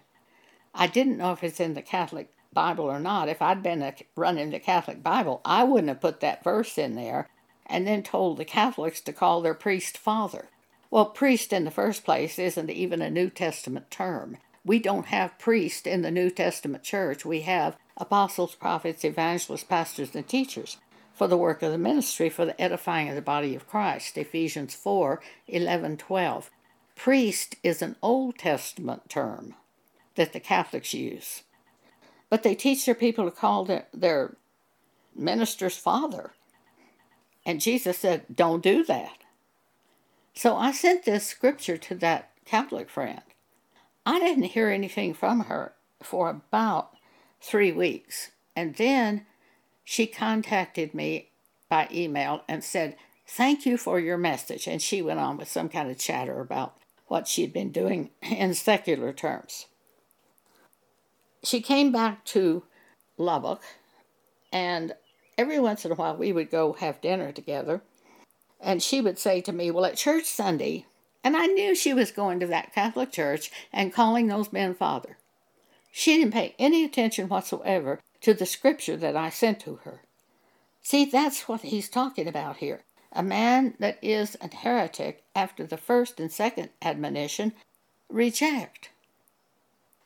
I 0.73 0.87
didn't 0.87 1.17
know 1.17 1.33
if 1.33 1.43
it's 1.43 1.59
in 1.59 1.73
the 1.73 1.81
Catholic 1.81 2.31
Bible 2.53 2.85
or 2.85 3.01
not. 3.01 3.27
If 3.27 3.41
I'd 3.41 3.61
been 3.61 3.81
a, 3.81 3.93
running 4.15 4.51
the 4.51 4.59
Catholic 4.59 5.03
Bible, 5.03 5.41
I 5.43 5.65
wouldn't 5.65 5.89
have 5.89 5.99
put 5.99 6.21
that 6.21 6.43
verse 6.43 6.77
in 6.77 6.95
there 6.95 7.27
and 7.65 7.85
then 7.85 8.01
told 8.01 8.37
the 8.37 8.45
Catholics 8.45 9.01
to 9.01 9.11
call 9.11 9.41
their 9.41 9.53
priest 9.53 9.97
father. 9.97 10.47
Well, 10.89 11.05
priest 11.05 11.51
in 11.51 11.65
the 11.65 11.71
first 11.71 12.03
place 12.03 12.39
isn't 12.39 12.69
even 12.69 13.01
a 13.01 13.09
New 13.09 13.29
Testament 13.29 13.91
term. 13.91 14.37
We 14.63 14.79
don't 14.79 15.07
have 15.07 15.39
priests 15.39 15.87
in 15.87 16.01
the 16.01 16.11
New 16.11 16.29
Testament 16.29 16.83
church. 16.83 17.25
We 17.25 17.41
have 17.41 17.77
apostles, 17.97 18.55
prophets, 18.55 19.03
evangelists, 19.03 19.63
pastors, 19.63 20.15
and 20.15 20.27
teachers 20.27 20.77
for 21.13 21.27
the 21.27 21.37
work 21.37 21.63
of 21.63 21.71
the 21.71 21.77
ministry 21.77 22.29
for 22.29 22.45
the 22.45 22.59
edifying 22.61 23.09
of 23.09 23.15
the 23.15 23.21
body 23.21 23.55
of 23.55 23.67
Christ. 23.67 24.17
Ephesians 24.17 24.75
4 24.75 25.21
11 25.47 25.97
12. 25.97 26.51
Priest 26.95 27.55
is 27.63 27.81
an 27.81 27.95
Old 28.01 28.37
Testament 28.37 29.09
term 29.09 29.55
that 30.15 30.33
the 30.33 30.39
Catholics 30.39 30.93
use. 30.93 31.43
But 32.29 32.43
they 32.43 32.55
teach 32.55 32.85
their 32.85 32.95
people 32.95 33.25
to 33.25 33.31
call 33.31 33.65
their, 33.65 33.87
their 33.93 34.35
ministers 35.15 35.77
father. 35.77 36.31
And 37.45 37.61
Jesus 37.61 37.97
said, 37.97 38.25
Don't 38.33 38.63
do 38.63 38.83
that. 38.85 39.17
So 40.37 40.55
I 40.55 40.71
sent 40.71 41.03
this 41.03 41.25
scripture 41.25 41.77
to 41.77 41.95
that 41.95 42.29
Catholic 42.45 42.91
friend. 42.91 43.23
I 44.05 44.19
didn't 44.19 44.43
hear 44.43 44.69
anything 44.69 45.15
from 45.15 45.45
her 45.45 45.73
for 46.03 46.29
about 46.29 46.91
three 47.41 47.71
weeks. 47.71 48.29
And 48.55 48.75
then 48.75 49.25
she 49.83 50.05
contacted 50.05 50.93
me 50.93 51.31
by 51.69 51.87
email 51.91 52.43
and 52.47 52.63
said, 52.63 52.97
Thank 53.25 53.65
you 53.65 53.77
for 53.77 53.99
your 53.99 54.19
message. 54.19 54.67
And 54.67 54.79
she 54.79 55.01
went 55.01 55.19
on 55.19 55.37
with 55.37 55.49
some 55.49 55.69
kind 55.69 55.89
of 55.89 55.97
chatter 55.97 56.39
about 56.39 56.77
what 57.07 57.27
she'd 57.27 57.51
been 57.51 57.71
doing 57.71 58.11
in 58.21 58.53
secular 58.53 59.13
terms. 59.13 59.65
She 61.43 61.61
came 61.61 61.91
back 61.91 62.25
to 62.25 62.63
Lubbock, 63.17 63.63
and 64.53 64.93
every 65.35 65.59
once 65.59 65.83
in 65.83 65.91
a 65.91 65.95
while 65.95 66.15
we 66.15 66.31
would 66.31 66.51
go 66.51 66.73
have 66.73 67.01
dinner 67.01 67.31
together. 67.31 67.81
And 68.59 68.81
she 68.81 69.01
would 69.01 69.19
say 69.19 69.41
to 69.41 69.53
me, 69.53 69.71
Well, 69.71 69.85
at 69.85 69.97
church 69.97 70.25
Sunday, 70.25 70.85
and 71.23 71.35
I 71.35 71.45
knew 71.47 71.75
she 71.75 71.93
was 71.93 72.11
going 72.11 72.39
to 72.39 72.47
that 72.47 72.73
Catholic 72.73 73.11
church 73.11 73.51
and 73.73 73.93
calling 73.93 74.27
those 74.27 74.53
men 74.53 74.73
father. 74.73 75.17
She 75.91 76.17
didn't 76.17 76.33
pay 76.33 76.55
any 76.57 76.83
attention 76.83 77.27
whatsoever 77.27 77.99
to 78.21 78.33
the 78.33 78.45
scripture 78.45 78.97
that 78.97 79.15
I 79.15 79.29
sent 79.29 79.59
to 79.61 79.75
her. 79.83 80.01
See, 80.81 81.05
that's 81.05 81.47
what 81.47 81.61
he's 81.61 81.89
talking 81.89 82.27
about 82.27 82.57
here. 82.57 82.83
A 83.11 83.23
man 83.23 83.73
that 83.79 83.97
is 84.01 84.37
a 84.41 84.55
heretic 84.55 85.23
after 85.35 85.65
the 85.65 85.77
first 85.77 86.19
and 86.19 86.31
second 86.31 86.69
admonition 86.81 87.53
reject, 88.09 88.89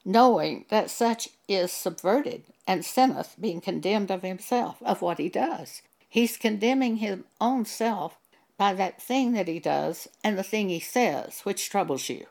knowing 0.05 0.65
that 0.69 0.89
such 0.89 1.29
is 1.47 1.71
subverted 1.71 2.45
and 2.65 2.85
sinneth, 2.85 3.35
being 3.39 3.61
condemned 3.61 4.11
of 4.11 4.23
himself, 4.23 4.81
of 4.81 5.01
what 5.01 5.19
he 5.19 5.29
does. 5.29 5.81
He's 6.07 6.37
condemning 6.37 6.97
his 6.97 7.19
own 7.39 7.65
self 7.65 8.17
by 8.61 8.75
that 8.75 9.01
thing 9.01 9.31
that 9.31 9.47
he 9.47 9.57
does 9.57 10.07
and 10.23 10.37
the 10.37 10.43
thing 10.43 10.69
he 10.69 10.79
says, 10.79 11.41
which 11.41 11.67
troubles 11.67 12.09
you. 12.09 12.27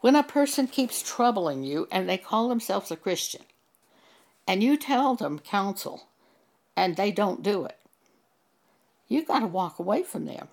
When 0.00 0.16
a 0.16 0.24
person 0.24 0.66
keeps 0.66 1.04
troubling 1.04 1.62
you 1.62 1.86
and 1.88 2.08
they 2.08 2.18
call 2.18 2.48
themselves 2.48 2.90
a 2.90 2.96
Christian, 2.96 3.42
and 4.44 4.60
you 4.60 4.76
tell 4.76 5.14
them 5.14 5.38
counsel, 5.38 6.08
and 6.76 6.96
they 6.96 7.12
don't 7.12 7.44
do 7.44 7.64
it, 7.64 7.78
you 9.06 9.24
got 9.24 9.38
to 9.38 9.46
walk 9.46 9.78
away 9.78 10.02
from 10.02 10.24
them. 10.24 10.48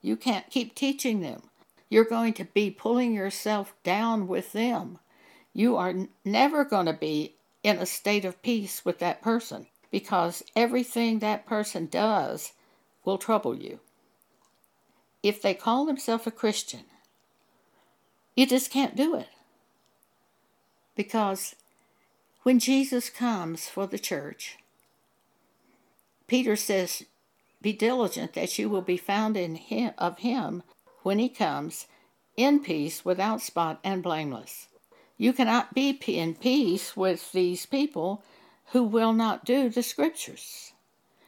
You 0.00 0.16
can't 0.16 0.48
keep 0.48 0.74
teaching 0.74 1.20
them. 1.20 1.42
You're 1.90 2.06
going 2.06 2.32
to 2.32 2.46
be 2.46 2.70
pulling 2.70 3.12
yourself 3.12 3.74
down 3.82 4.26
with 4.26 4.54
them. 4.54 4.98
You 5.52 5.76
are 5.76 6.06
never 6.24 6.64
going 6.64 6.86
to 6.86 6.94
be 6.94 7.34
in 7.62 7.76
a 7.76 7.84
state 7.84 8.24
of 8.24 8.40
peace 8.40 8.82
with 8.82 8.98
that 9.00 9.20
person 9.20 9.66
because 9.90 10.42
everything 10.56 11.18
that 11.18 11.44
person 11.44 11.84
does 11.84 12.54
will 13.04 13.18
trouble 13.18 13.54
you 13.54 13.80
if 15.24 15.40
they 15.40 15.54
call 15.54 15.86
themselves 15.86 16.26
a 16.26 16.30
Christian, 16.30 16.84
you 18.36 18.46
just 18.46 18.70
can't 18.70 18.94
do 18.94 19.16
it. 19.16 19.28
Because 20.94 21.56
when 22.42 22.58
Jesus 22.58 23.08
comes 23.08 23.66
for 23.66 23.86
the 23.86 23.98
church, 23.98 24.58
Peter 26.26 26.56
says, 26.56 27.04
Be 27.62 27.72
diligent 27.72 28.34
that 28.34 28.58
you 28.58 28.68
will 28.68 28.82
be 28.82 28.98
found 28.98 29.36
in 29.36 29.54
him, 29.54 29.92
of 29.96 30.18
him 30.18 30.62
when 31.02 31.18
he 31.18 31.30
comes 31.30 31.86
in 32.36 32.60
peace, 32.60 33.02
without 33.04 33.40
spot, 33.40 33.80
and 33.82 34.02
blameless. 34.02 34.68
You 35.16 35.32
cannot 35.32 35.72
be 35.72 35.90
in 35.90 36.34
peace 36.34 36.96
with 36.96 37.32
these 37.32 37.64
people 37.64 38.22
who 38.72 38.82
will 38.82 39.14
not 39.14 39.46
do 39.46 39.70
the 39.70 39.82
scriptures 39.82 40.72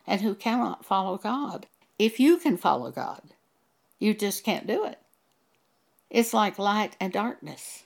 and 0.07 0.21
who 0.21 0.35
cannot 0.35 0.85
follow 0.85 1.17
God. 1.17 1.67
If 1.99 2.21
you 2.21 2.37
can 2.37 2.59
follow 2.59 2.91
God, 2.91 3.23
you 3.99 4.15
just 4.15 4.45
can't 4.45 4.67
do 4.67 4.85
it. 4.85 4.99
It's 6.11 6.35
like 6.35 6.59
light 6.59 6.97
and 7.01 7.13
darkness. 7.13 7.85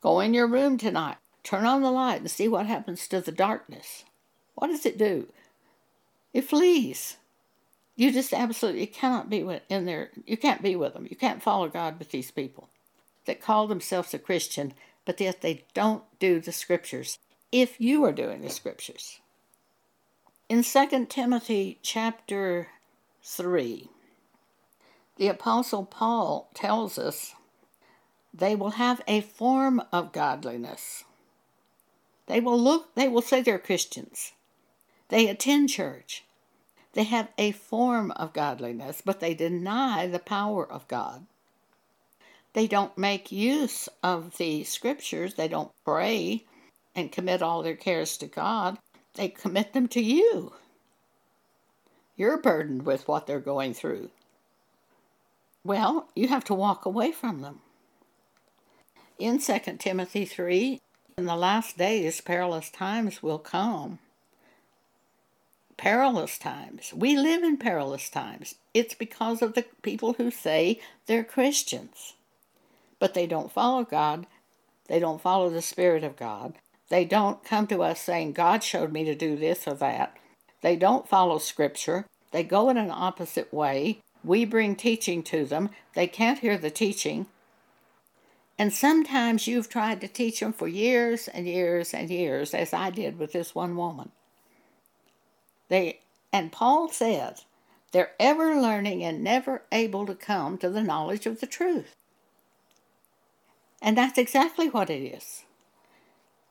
Go 0.00 0.20
in 0.20 0.32
your 0.32 0.46
room 0.46 0.78
tonight, 0.78 1.16
turn 1.42 1.66
on 1.66 1.82
the 1.82 1.90
light, 1.90 2.20
and 2.20 2.30
see 2.30 2.48
what 2.48 2.66
happens 2.66 3.06
to 3.08 3.20
the 3.20 3.32
darkness. 3.32 4.04
What 4.54 4.68
does 4.68 4.86
it 4.86 4.98
do? 4.98 5.28
It 6.32 6.42
flees. 6.42 7.16
You 7.96 8.12
just 8.12 8.32
absolutely 8.32 8.86
cannot 8.86 9.28
be 9.28 9.46
in 9.68 9.84
there. 9.84 10.10
You 10.26 10.36
can't 10.36 10.62
be 10.62 10.76
with 10.76 10.94
them. 10.94 11.06
You 11.10 11.16
can't 11.16 11.42
follow 11.42 11.68
God 11.68 11.98
with 11.98 12.10
these 12.10 12.30
people 12.30 12.68
that 13.26 13.42
call 13.42 13.66
themselves 13.66 14.14
a 14.14 14.18
Christian, 14.18 14.72
but 15.04 15.20
yet 15.20 15.42
they 15.42 15.64
don't 15.74 16.04
do 16.18 16.40
the 16.40 16.52
scriptures. 16.52 17.18
If 17.52 17.80
you 17.80 18.04
are 18.04 18.12
doing 18.12 18.42
the 18.42 18.48
scriptures. 18.48 19.20
In 20.48 20.62
2 20.62 21.06
Timothy 21.06 21.78
chapter 21.82 22.68
3, 23.22 23.88
the 25.20 25.28
Apostle 25.28 25.84
Paul 25.84 26.48
tells 26.54 26.98
us 26.98 27.34
they 28.32 28.56
will 28.56 28.70
have 28.70 29.02
a 29.06 29.20
form 29.20 29.82
of 29.92 30.12
godliness. 30.12 31.04
They 32.26 32.40
will 32.40 32.58
look, 32.58 32.94
they 32.94 33.06
will 33.06 33.20
say 33.20 33.42
they're 33.42 33.58
Christians. 33.58 34.32
They 35.10 35.28
attend 35.28 35.68
church. 35.68 36.24
They 36.94 37.02
have 37.04 37.28
a 37.36 37.52
form 37.52 38.12
of 38.12 38.32
godliness, 38.32 39.02
but 39.04 39.20
they 39.20 39.34
deny 39.34 40.06
the 40.06 40.18
power 40.18 40.66
of 40.66 40.88
God. 40.88 41.26
They 42.54 42.66
don't 42.66 42.96
make 42.96 43.30
use 43.30 43.90
of 44.02 44.38
the 44.38 44.64
scriptures. 44.64 45.34
They 45.34 45.48
don't 45.48 45.70
pray 45.84 46.44
and 46.96 47.12
commit 47.12 47.42
all 47.42 47.62
their 47.62 47.76
cares 47.76 48.16
to 48.16 48.26
God. 48.26 48.78
They 49.16 49.28
commit 49.28 49.74
them 49.74 49.86
to 49.88 50.00
you. 50.00 50.54
You're 52.16 52.40
burdened 52.40 52.86
with 52.86 53.06
what 53.06 53.26
they're 53.26 53.38
going 53.38 53.74
through. 53.74 54.08
Well, 55.64 56.08
you 56.14 56.28
have 56.28 56.44
to 56.44 56.54
walk 56.54 56.86
away 56.86 57.12
from 57.12 57.42
them. 57.42 57.60
In 59.18 59.38
2 59.38 59.58
Timothy 59.78 60.24
3, 60.24 60.80
in 61.18 61.26
the 61.26 61.36
last 61.36 61.76
days, 61.76 62.22
perilous 62.22 62.70
times 62.70 63.22
will 63.22 63.38
come. 63.38 63.98
Perilous 65.76 66.38
times. 66.38 66.94
We 66.94 67.16
live 67.16 67.42
in 67.42 67.58
perilous 67.58 68.08
times. 68.08 68.54
It's 68.72 68.94
because 68.94 69.42
of 69.42 69.54
the 69.54 69.66
people 69.82 70.14
who 70.14 70.30
say 70.30 70.80
they're 71.06 71.24
Christians, 71.24 72.14
but 72.98 73.12
they 73.12 73.26
don't 73.26 73.52
follow 73.52 73.84
God. 73.84 74.26
They 74.88 74.98
don't 74.98 75.20
follow 75.20 75.50
the 75.50 75.62
Spirit 75.62 76.04
of 76.04 76.16
God. 76.16 76.54
They 76.88 77.04
don't 77.04 77.44
come 77.44 77.66
to 77.68 77.82
us 77.82 78.00
saying, 78.00 78.32
God 78.32 78.64
showed 78.64 78.92
me 78.92 79.04
to 79.04 79.14
do 79.14 79.36
this 79.36 79.68
or 79.68 79.74
that. 79.74 80.16
They 80.62 80.76
don't 80.76 81.08
follow 81.08 81.38
Scripture. 81.38 82.06
They 82.32 82.44
go 82.44 82.70
in 82.70 82.76
an 82.76 82.90
opposite 82.90 83.52
way. 83.52 84.00
We 84.22 84.44
bring 84.44 84.76
teaching 84.76 85.22
to 85.24 85.44
them. 85.44 85.70
They 85.94 86.06
can't 86.06 86.38
hear 86.38 86.58
the 86.58 86.70
teaching. 86.70 87.26
And 88.58 88.72
sometimes 88.72 89.46
you've 89.46 89.70
tried 89.70 90.00
to 90.02 90.08
teach 90.08 90.40
them 90.40 90.52
for 90.52 90.68
years 90.68 91.28
and 91.28 91.46
years 91.46 91.94
and 91.94 92.10
years, 92.10 92.52
as 92.52 92.74
I 92.74 92.90
did 92.90 93.18
with 93.18 93.32
this 93.32 93.54
one 93.54 93.76
woman. 93.76 94.10
They 95.68 96.00
and 96.32 96.52
Paul 96.52 96.88
says 96.90 97.44
they're 97.92 98.12
ever 98.20 98.54
learning 98.60 99.02
and 99.02 99.24
never 99.24 99.62
able 99.72 100.06
to 100.06 100.14
come 100.14 100.58
to 100.58 100.68
the 100.68 100.82
knowledge 100.82 101.26
of 101.26 101.40
the 101.40 101.46
truth. 101.46 101.94
And 103.82 103.96
that's 103.96 104.18
exactly 104.18 104.68
what 104.68 104.90
it 104.90 105.02
is. 105.02 105.44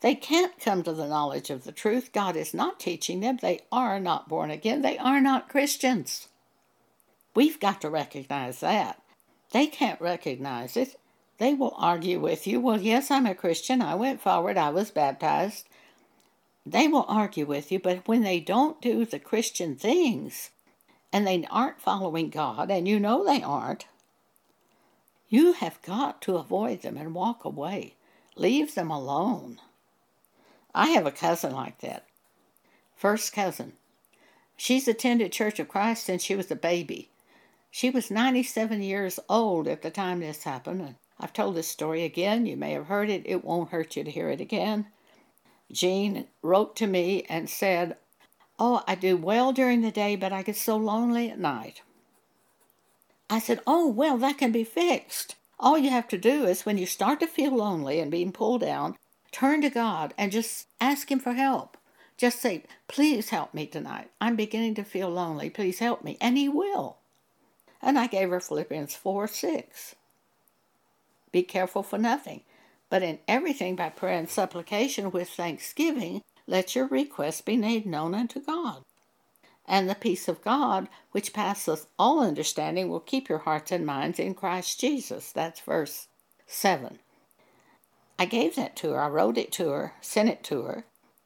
They 0.01 0.15
can't 0.15 0.59
come 0.59 0.83
to 0.83 0.93
the 0.93 1.07
knowledge 1.07 1.49
of 1.49 1.63
the 1.63 1.71
truth. 1.71 2.11
God 2.13 2.35
is 2.35 2.53
not 2.53 2.79
teaching 2.79 3.19
them. 3.19 3.37
They 3.41 3.61
are 3.71 3.99
not 3.99 4.29
born 4.29 4.49
again. 4.49 4.81
They 4.81 4.97
are 4.97 5.21
not 5.21 5.49
Christians. 5.49 6.29
We've 7.35 7.59
got 7.59 7.81
to 7.81 7.89
recognize 7.89 8.59
that. 8.59 9.01
They 9.51 9.67
can't 9.67 10.01
recognize 10.01 10.75
it. 10.77 10.99
They 11.37 11.53
will 11.53 11.73
argue 11.77 12.19
with 12.19 12.45
you, 12.45 12.59
well, 12.59 12.81
yes, 12.81 13.09
I'm 13.09 13.25
a 13.25 13.33
Christian. 13.33 13.81
I 13.81 13.95
went 13.95 14.21
forward. 14.21 14.57
I 14.57 14.69
was 14.69 14.91
baptized. 14.91 15.67
They 16.65 16.87
will 16.87 17.05
argue 17.07 17.45
with 17.45 17.71
you, 17.71 17.79
but 17.79 18.07
when 18.07 18.21
they 18.21 18.39
don't 18.39 18.81
do 18.81 19.05
the 19.05 19.19
Christian 19.19 19.75
things 19.75 20.51
and 21.11 21.25
they 21.25 21.45
aren't 21.49 21.81
following 21.81 22.29
God, 22.29 22.69
and 22.69 22.87
you 22.87 22.99
know 22.99 23.25
they 23.25 23.41
aren't, 23.41 23.85
you 25.29 25.53
have 25.53 25.81
got 25.81 26.21
to 26.23 26.37
avoid 26.37 26.81
them 26.81 26.97
and 26.97 27.15
walk 27.15 27.45
away. 27.45 27.95
Leave 28.35 28.75
them 28.75 28.91
alone. 28.91 29.59
I 30.75 30.89
have 30.89 31.05
a 31.05 31.11
cousin 31.11 31.53
like 31.53 31.79
that. 31.79 32.05
First 32.95 33.33
cousin. 33.33 33.73
She's 34.57 34.87
attended 34.87 35.31
Church 35.31 35.59
of 35.59 35.69
Christ 35.69 36.03
since 36.03 36.21
she 36.21 36.35
was 36.35 36.51
a 36.51 36.55
baby. 36.55 37.09
She 37.71 37.89
was 37.89 38.09
97 38.09 38.81
years 38.81 39.19
old 39.29 39.67
at 39.67 39.81
the 39.81 39.91
time 39.91 40.19
this 40.19 40.43
happened, 40.43 40.81
and 40.81 40.95
I've 41.19 41.33
told 41.33 41.55
this 41.55 41.67
story 41.67 42.03
again. 42.03 42.45
You 42.45 42.57
may 42.57 42.71
have 42.71 42.87
heard 42.87 43.09
it. 43.09 43.23
It 43.25 43.43
won't 43.43 43.69
hurt 43.69 43.95
you 43.95 44.03
to 44.03 44.11
hear 44.11 44.29
it 44.29 44.41
again. 44.41 44.87
Jean 45.71 46.27
wrote 46.41 46.75
to 46.77 46.87
me 46.87 47.23
and 47.29 47.49
said, 47.49 47.97
Oh, 48.57 48.83
I 48.87 48.95
do 48.95 49.15
well 49.15 49.53
during 49.53 49.81
the 49.81 49.91
day, 49.91 50.15
but 50.15 50.33
I 50.33 50.41
get 50.41 50.55
so 50.55 50.75
lonely 50.75 51.29
at 51.29 51.39
night. 51.39 51.81
I 53.29 53.39
said, 53.39 53.61
Oh, 53.67 53.87
well, 53.87 54.17
that 54.17 54.37
can 54.37 54.51
be 54.51 54.63
fixed. 54.63 55.35
All 55.59 55.77
you 55.77 55.89
have 55.89 56.07
to 56.09 56.17
do 56.17 56.45
is 56.45 56.65
when 56.65 56.77
you 56.77 56.85
start 56.85 57.19
to 57.19 57.27
feel 57.27 57.55
lonely 57.55 57.99
and 57.99 58.09
being 58.09 58.31
pulled 58.31 58.61
down, 58.61 58.95
turn 59.31 59.61
to 59.61 59.69
God 59.69 60.13
and 60.17 60.31
just 60.31 60.67
ask 60.81 61.11
Him 61.11 61.19
for 61.19 61.33
help. 61.33 61.77
Just 62.17 62.41
say, 62.41 62.63
Please 62.87 63.29
help 63.29 63.53
me 63.53 63.67
tonight. 63.67 64.09
I'm 64.19 64.35
beginning 64.35 64.75
to 64.75 64.83
feel 64.83 65.09
lonely. 65.09 65.49
Please 65.49 65.79
help 65.79 66.03
me. 66.03 66.17
And 66.19 66.37
He 66.37 66.49
will. 66.49 66.97
And 67.81 67.97
I 67.97 68.07
gave 68.07 68.29
her 68.29 68.39
Philippians 68.39 68.95
4 68.95 69.27
6. 69.27 69.95
Be 71.31 71.43
careful 71.43 71.83
for 71.83 71.97
nothing, 71.97 72.41
but 72.89 73.03
in 73.03 73.19
everything 73.27 73.75
by 73.75 73.89
prayer 73.89 74.17
and 74.17 74.29
supplication 74.29 75.11
with 75.11 75.29
thanksgiving, 75.29 76.21
let 76.47 76.75
your 76.75 76.87
requests 76.87 77.41
be 77.41 77.55
made 77.55 77.85
known 77.85 78.15
unto 78.15 78.41
God. 78.41 78.83
And 79.67 79.87
the 79.87 79.95
peace 79.95 80.27
of 80.27 80.41
God, 80.41 80.89
which 81.11 81.31
passeth 81.31 81.85
all 81.99 82.21
understanding, 82.21 82.89
will 82.89 82.99
keep 82.99 83.29
your 83.29 83.37
hearts 83.39 83.71
and 83.71 83.85
minds 83.85 84.17
in 84.19 84.33
Christ 84.33 84.79
Jesus. 84.79 85.31
That's 85.31 85.61
verse 85.61 86.07
7. 86.47 86.97
I 88.17 88.25
gave 88.25 88.55
that 88.55 88.75
to 88.77 88.91
her. 88.91 88.99
I 88.99 89.07
wrote 89.07 89.37
it 89.37 89.51
to 89.53 89.69
her, 89.69 89.93
sent 90.01 90.27
it 90.27 90.43
to 90.45 90.63
her. 90.63 90.85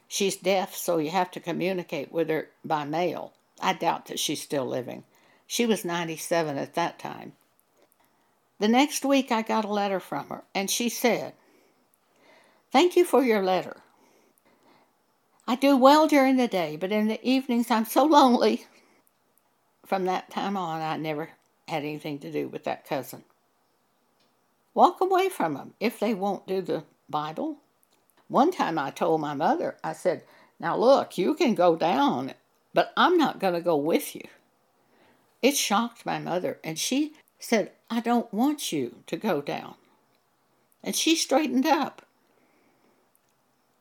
She's 0.09 0.35
deaf, 0.35 0.75
so 0.75 0.97
you 0.97 1.09
have 1.09 1.31
to 1.31 1.39
communicate 1.39 2.11
with 2.11 2.29
her 2.29 2.49
by 2.63 2.83
mail. 2.83 3.33
I 3.61 3.73
doubt 3.73 4.07
that 4.07 4.19
she's 4.19 4.41
still 4.41 4.65
living. 4.65 5.05
She 5.53 5.67
was 5.67 5.85
97 5.85 6.57
at 6.57 6.73
that 6.73 6.97
time. 6.97 7.33
The 8.57 8.67
next 8.67 9.05
week 9.05 9.31
I 9.31 9.43
got 9.43 9.65
a 9.65 9.71
letter 9.71 9.99
from 9.99 10.29
her, 10.29 10.45
and 10.55 10.67
she 10.67 10.89
said, 10.89 11.33
Thank 12.71 12.95
you 12.95 13.05
for 13.05 13.21
your 13.21 13.43
letter. 13.43 13.77
I 15.47 15.55
do 15.55 15.77
well 15.77 16.07
during 16.07 16.37
the 16.37 16.47
day, 16.47 16.75
but 16.75 16.91
in 16.91 17.07
the 17.07 17.23
evenings 17.23 17.69
I'm 17.69 17.85
so 17.85 18.03
lonely. 18.03 18.65
From 19.85 20.05
that 20.05 20.31
time 20.31 20.57
on, 20.57 20.81
I 20.81 20.97
never 20.97 21.29
had 21.67 21.83
anything 21.83 22.17
to 22.21 22.31
do 22.31 22.47
with 22.47 22.63
that 22.63 22.87
cousin. 22.87 23.23
Walk 24.73 25.01
away 25.01 25.29
from 25.29 25.53
them 25.53 25.75
if 25.79 25.99
they 25.99 26.15
won't 26.15 26.47
do 26.47 26.61
the 26.61 26.83
Bible. 27.07 27.57
One 28.27 28.51
time 28.51 28.79
I 28.79 28.89
told 28.89 29.21
my 29.21 29.35
mother, 29.35 29.77
I 29.83 29.93
said, 29.93 30.23
Now 30.59 30.75
look, 30.75 31.15
you 31.19 31.35
can 31.35 31.53
go 31.53 31.75
down, 31.75 32.33
but 32.73 32.91
I'm 32.97 33.19
not 33.19 33.37
going 33.37 33.53
to 33.53 33.61
go 33.61 33.77
with 33.77 34.15
you. 34.15 34.23
It 35.43 35.57
shocked 35.57 36.05
my 36.05 36.19
mother, 36.19 36.57
and 36.63 36.79
she 36.79 37.13
said, 37.37 37.73
I 37.89 37.99
don't 37.99 38.33
want 38.33 38.71
you 38.71 39.03
to 39.07 39.17
go 39.17 39.41
down. 39.41 39.75
And 40.81 40.95
she 40.95 41.17
straightened 41.17 41.65
up. 41.65 42.03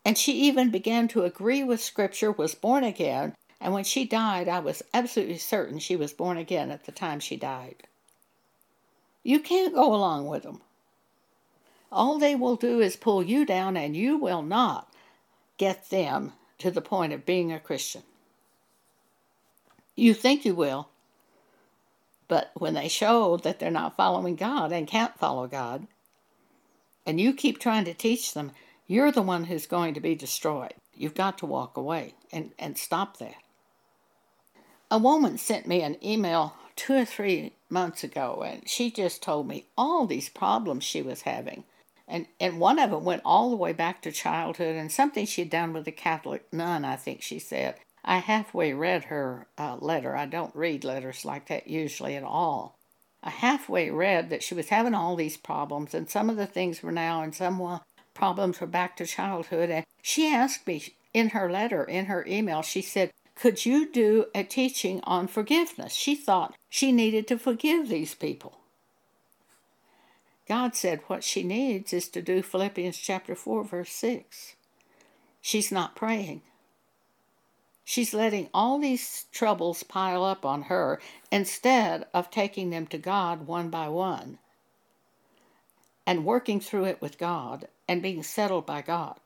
And 0.05 0.19
she 0.19 0.33
even 0.33 0.73
began 0.73 1.07
to 1.09 1.23
agree 1.23 1.63
with 1.63 1.81
Scripture, 1.81 2.33
was 2.33 2.57
born 2.57 2.83
again, 2.83 3.37
and 3.61 3.73
when 3.73 3.85
she 3.85 4.05
died, 4.05 4.49
I 4.49 4.59
was 4.59 4.83
absolutely 4.93 5.39
certain 5.39 5.79
she 5.79 5.95
was 5.95 6.13
born 6.13 6.37
again 6.37 6.73
at 6.73 6.85
the 6.85 6.91
time 6.91 7.21
she 7.21 7.37
died. 7.37 7.85
You 9.23 9.39
can't 9.39 9.73
go 9.73 9.95
along 9.95 10.27
with 10.27 10.43
them. 10.43 10.63
All 11.93 12.19
they 12.19 12.35
will 12.35 12.57
do 12.57 12.81
is 12.81 12.97
pull 12.97 13.23
you 13.23 13.47
down, 13.47 13.77
and 13.77 13.97
you 13.97 14.17
will 14.17 14.43
not 14.43 14.93
get 15.59 15.91
them 15.91 16.33
to 16.59 16.73
the 16.73 16.81
point 16.81 17.13
of 17.13 17.25
being 17.25 17.53
a 17.53 17.61
Christian. 17.61 18.03
You 19.95 20.13
think 20.13 20.45
you 20.45 20.57
will, 20.57 20.89
but 22.33 22.51
when 22.55 22.73
they 22.73 22.89
show 22.89 23.37
that 23.37 23.59
they're 23.59 23.71
not 23.71 23.95
following 23.95 24.37
God 24.37 24.73
and 24.73 24.87
can't 24.89 25.19
follow 25.19 25.47
God, 25.47 25.87
and 27.05 27.21
you 27.21 27.35
keep 27.35 27.59
trying 27.59 27.85
to 27.85 27.93
teach 27.93 28.33
them, 28.33 28.53
you're 28.87 29.13
the 29.13 29.21
one 29.21 29.45
who's 29.45 29.67
going 29.67 29.93
to 29.93 30.01
be 30.01 30.15
destroyed. 30.15 30.73
You've 30.95 31.15
got 31.15 31.37
to 31.39 31.47
walk 31.47 31.77
away 31.77 32.15
and, 32.33 32.53
and 32.59 32.79
stop 32.79 33.19
that. 33.19 33.35
A 34.91 34.97
woman 34.97 35.37
sent 35.37 35.67
me 35.67 35.83
an 35.83 36.03
email 36.03 36.55
two 36.75 36.95
or 36.95 37.05
three 37.05 37.53
months 37.69 38.03
ago, 38.03 38.43
and 38.47 38.67
she 38.67 38.91
just 38.91 39.23
told 39.23 39.47
me 39.47 39.67
all 39.77 40.07
these 40.07 40.31
problems 40.31 40.85
she 40.85 41.03
was 41.03 41.21
having. 41.23 41.65
And, 42.09 42.29
and 42.41 42.59
one 42.59 42.79
of 42.79 42.93
them 42.93 43.05
went 43.05 43.21
all 43.27 43.51
the 43.51 43.57
way 43.57 43.75
back 43.75 44.01
to 44.03 44.11
childhood 44.11 44.77
and 44.77 44.91
something 44.91 45.27
she'd 45.27 45.51
done 45.51 45.75
with 45.75 45.87
a 45.87 45.93
Catholic 45.93 46.51
nun, 46.51 46.87
I 46.87 46.97
think 46.97 47.21
she 47.21 47.39
said. 47.39 47.75
I 48.05 48.19
halfway 48.19 48.73
read 48.73 49.05
her 49.05 49.47
uh, 49.57 49.77
letter. 49.77 50.17
I 50.17 50.27
don't 50.27 50.55
read 50.57 50.85
letters 50.85 51.25
like 51.25 51.47
that 51.49 51.69
usually 51.69 52.17
at 52.17 52.25
all. 52.25 52.77
I 53.23 53.31
halfway 53.31 53.91
read 53.91 54.31
that 54.31 54.43
she 54.43 54.55
was 54.55 54.71
having 54.71 54.95
all 54.95 55.15
these 55.15 55.37
problems, 55.37 55.95
and 55.95 56.11
some 56.11 56.29
of 56.29 56.37
the 56.37 56.47
things 56.47 56.83
were 56.83 56.91
now, 56.91 57.23
and 57.23 57.35
some 57.35 57.81
problems 58.15 58.61
were 58.61 58.67
back 58.67 58.97
to 58.97 59.07
childhood. 59.07 59.71
And 59.71 59.87
she 60.03 60.33
asked 60.33 60.67
me 60.67 60.95
in 61.15 61.31
her 61.31 61.51
letter, 61.51 61.85
in 61.85 62.07
her 62.07 62.25
email, 62.27 62.63
she 62.63 62.83
said, 62.83 63.13
Could 63.37 63.65
you 63.65 63.91
do 63.91 64.27
a 64.35 64.43
teaching 64.43 65.01
on 65.05 65.29
forgiveness? 65.29 65.93
She 65.93 66.17
thought 66.17 66.57
she 66.69 66.91
needed 66.91 67.29
to 67.29 67.39
forgive 67.39 67.89
these 67.89 68.15
people. 68.15 68.59
God 70.49 70.75
said 70.75 71.03
what 71.07 71.23
she 71.23 71.45
needs 71.45 71.93
is 71.93 72.09
to 72.09 72.21
do 72.21 72.43
Philippians 72.43 72.97
chapter 72.97 73.37
4, 73.37 73.65
verse 73.65 73.93
6. 73.93 74.57
She's 75.41 75.71
not 75.71 75.95
praying. 75.95 76.43
She's 77.85 78.15
letting 78.15 78.49
all 78.55 78.79
these 78.79 79.27
troubles 79.33 79.83
pile 79.83 80.25
up 80.25 80.45
on 80.45 80.63
her 80.63 81.01
instead 81.31 82.07
of 82.15 82.31
taking 82.31 82.71
them 82.71 82.87
to 82.89 82.99
God 82.99 83.47
one 83.47 83.71
by 83.71 83.89
one 83.89 84.39
and 86.07 86.25
working 86.25 86.61
through 86.61 86.85
it 86.85 87.01
with 87.01 87.19
God 87.19 87.69
and 87.89 88.03
being 88.03 88.23
settled 88.23 88.67
by 88.67 88.83
God. 88.83 89.19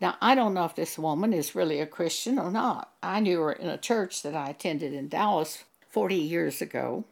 Now, 0.00 0.16
I 0.20 0.34
don't 0.34 0.54
know 0.54 0.64
if 0.64 0.74
this 0.74 0.98
woman 0.98 1.32
is 1.32 1.54
really 1.54 1.80
a 1.80 1.86
Christian 1.86 2.38
or 2.38 2.50
not. 2.50 2.92
I 3.02 3.20
knew 3.20 3.40
her 3.40 3.52
in 3.52 3.68
a 3.68 3.78
church 3.78 4.22
that 4.22 4.34
I 4.34 4.50
attended 4.50 4.92
in 4.92 5.08
Dallas 5.08 5.64
40 5.90 6.14
years 6.14 6.62
ago. 6.62 7.04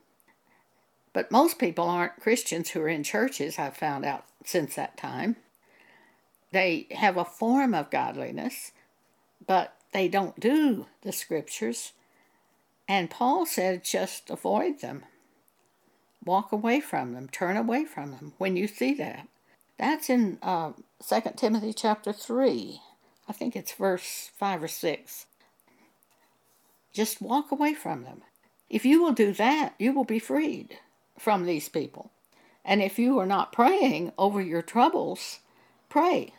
But 1.12 1.32
most 1.32 1.58
people 1.58 1.88
aren't 1.88 2.20
Christians 2.20 2.70
who 2.70 2.80
are 2.82 2.88
in 2.88 3.02
churches, 3.02 3.58
I've 3.58 3.76
found 3.76 4.04
out 4.04 4.24
since 4.44 4.74
that 4.76 4.96
time. 4.96 5.36
They 6.52 6.86
have 6.92 7.16
a 7.16 7.24
form 7.24 7.74
of 7.74 7.90
godliness, 7.90 8.72
but 9.44 9.75
they 9.96 10.08
don't 10.08 10.38
do 10.38 10.84
the 11.00 11.10
scriptures. 11.10 11.94
And 12.86 13.08
Paul 13.08 13.46
said 13.46 13.82
just 13.82 14.28
avoid 14.28 14.80
them. 14.80 15.06
Walk 16.22 16.52
away 16.52 16.80
from 16.80 17.14
them, 17.14 17.30
turn 17.30 17.56
away 17.56 17.86
from 17.86 18.10
them 18.10 18.34
when 18.36 18.56
you 18.56 18.68
see 18.68 18.92
that. 18.92 19.26
That's 19.78 20.10
in 20.10 20.38
uh, 20.42 20.72
2 21.08 21.20
Timothy 21.36 21.72
chapter 21.72 22.12
3. 22.12 22.78
I 23.26 23.32
think 23.32 23.56
it's 23.56 23.72
verse 23.72 24.30
5 24.36 24.64
or 24.64 24.68
6. 24.68 25.26
Just 26.92 27.22
walk 27.22 27.50
away 27.50 27.72
from 27.72 28.04
them. 28.04 28.20
If 28.68 28.84
you 28.84 29.02
will 29.02 29.12
do 29.12 29.32
that, 29.32 29.76
you 29.78 29.94
will 29.94 30.04
be 30.04 30.18
freed 30.18 30.78
from 31.18 31.46
these 31.46 31.70
people. 31.70 32.10
And 32.66 32.82
if 32.82 32.98
you 32.98 33.18
are 33.18 33.24
not 33.26 33.50
praying 33.50 34.12
over 34.18 34.42
your 34.42 34.60
troubles, 34.62 35.40
pray. 35.88 36.34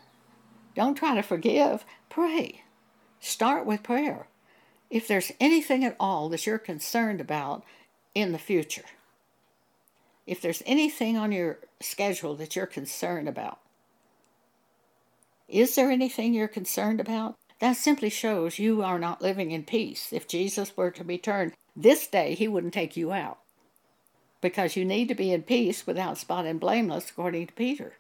Don't 0.76 0.94
try 0.94 1.16
to 1.16 1.24
forgive, 1.24 1.86
pray. 2.08 2.62
Start 3.28 3.66
with 3.66 3.84
prayer. 3.84 4.28
If 4.90 5.06
there's 5.06 5.34
anything 5.38 5.84
at 5.84 5.98
all 6.00 6.30
that 6.30 6.46
you're 6.46 6.58
concerned 6.58 7.20
about 7.20 7.66
in 8.16 8.32
the 8.32 8.40
future, 8.40 8.86
if 10.26 10.42
there's 10.42 10.64
anything 10.66 11.18
on 11.18 11.34
your 11.34 11.60
schedule 11.82 12.36
that 12.36 12.56
you're 12.56 12.66
concerned 12.66 13.28
about, 13.28 13.60
is 15.50 15.76
there 15.76 15.92
anything 15.92 16.34
you're 16.34 16.48
concerned 16.48 17.02
about? 17.02 17.36
That 17.60 17.74
simply 17.74 18.10
shows 18.10 18.60
you 18.60 18.82
are 18.82 18.98
not 18.98 19.22
living 19.22 19.52
in 19.52 19.66
peace. 19.66 20.14
If 20.14 20.30
Jesus 20.30 20.78
were 20.78 20.92
to 20.92 21.04
return 21.04 21.52
this 21.76 22.08
day, 22.08 22.34
he 22.34 22.48
wouldn't 22.48 22.74
take 22.74 22.96
you 22.96 23.12
out 23.12 23.40
because 24.40 24.78
you 24.78 24.86
need 24.86 25.10
to 25.10 25.16
be 25.16 25.34
in 25.34 25.44
peace 25.44 25.86
without 25.86 26.18
spot 26.18 26.46
and 26.46 26.62
blameless, 26.62 27.10
according 27.10 27.48
to 27.48 27.54
Peter. 27.54 27.98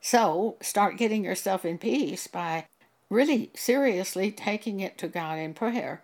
So 0.00 0.56
start 0.60 0.98
getting 0.98 1.24
yourself 1.24 1.64
in 1.64 1.78
peace 1.78 2.28
by 2.28 2.66
really 3.10 3.50
seriously 3.54 4.30
taking 4.30 4.80
it 4.80 4.98
to 4.98 5.08
God 5.08 5.38
in 5.38 5.54
prayer 5.54 6.02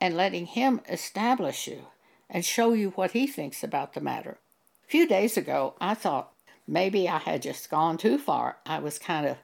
and 0.00 0.16
letting 0.16 0.46
Him 0.46 0.80
establish 0.88 1.66
you 1.66 1.86
and 2.30 2.44
show 2.44 2.72
you 2.72 2.90
what 2.90 3.12
He 3.12 3.26
thinks 3.26 3.62
about 3.62 3.94
the 3.94 4.00
matter. 4.00 4.38
A 4.84 4.90
few 4.90 5.06
days 5.06 5.36
ago, 5.36 5.74
I 5.80 5.94
thought 5.94 6.32
maybe 6.66 7.08
I 7.08 7.18
had 7.18 7.42
just 7.42 7.70
gone 7.70 7.96
too 7.96 8.18
far. 8.18 8.58
I 8.66 8.78
was 8.78 8.98
kind 8.98 9.26
of 9.26 9.36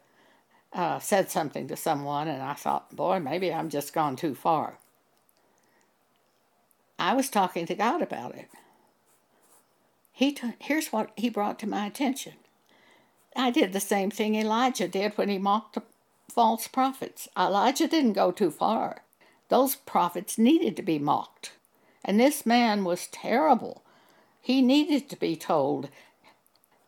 uh, 0.72 0.98
said 0.98 1.30
something 1.30 1.66
to 1.68 1.76
someone, 1.76 2.28
and 2.28 2.42
I 2.42 2.54
thought, 2.54 2.94
boy, 2.94 3.18
maybe 3.18 3.52
I'm 3.52 3.70
just 3.70 3.92
gone 3.92 4.16
too 4.16 4.34
far. 4.34 4.78
I 6.98 7.14
was 7.14 7.30
talking 7.30 7.66
to 7.66 7.74
God 7.74 8.02
about 8.02 8.34
it. 8.34 8.48
He 10.12 10.32
t- 10.32 10.52
here's 10.58 10.88
what 10.88 11.10
he 11.16 11.30
brought 11.30 11.58
to 11.60 11.66
my 11.66 11.86
attention. 11.86 12.34
I 13.34 13.50
did 13.50 13.72
the 13.72 13.80
same 13.80 14.10
thing 14.10 14.34
Elijah 14.34 14.86
did 14.86 15.16
when 15.16 15.28
he 15.28 15.38
mocked 15.38 15.74
the 15.74 15.82
false 16.30 16.68
prophets. 16.68 17.28
Elijah 17.36 17.88
didn't 17.88 18.14
go 18.14 18.30
too 18.30 18.50
far. 18.50 19.02
Those 19.48 19.74
prophets 19.74 20.38
needed 20.38 20.76
to 20.76 20.82
be 20.82 20.98
mocked. 20.98 21.52
And 22.04 22.18
this 22.18 22.46
man 22.46 22.84
was 22.84 23.08
terrible. 23.08 23.82
He 24.40 24.62
needed 24.62 25.08
to 25.10 25.16
be 25.16 25.36
told, 25.36 25.88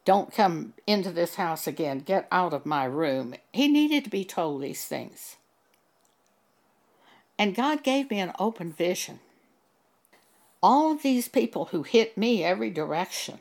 Don't 0.04 0.32
come 0.32 0.74
into 0.86 1.10
this 1.10 1.34
house 1.34 1.66
again. 1.66 1.98
Get 1.98 2.28
out 2.30 2.54
of 2.54 2.64
my 2.64 2.84
room. 2.84 3.34
He 3.52 3.68
needed 3.68 4.04
to 4.04 4.10
be 4.10 4.24
told 4.24 4.62
these 4.62 4.84
things. 4.84 5.36
And 7.38 7.54
God 7.54 7.82
gave 7.82 8.10
me 8.10 8.20
an 8.20 8.32
open 8.38 8.72
vision. 8.72 9.20
All 10.62 10.92
of 10.92 11.02
these 11.02 11.28
people 11.28 11.66
who 11.66 11.82
hit 11.82 12.16
me 12.16 12.44
every 12.44 12.70
direction, 12.70 13.40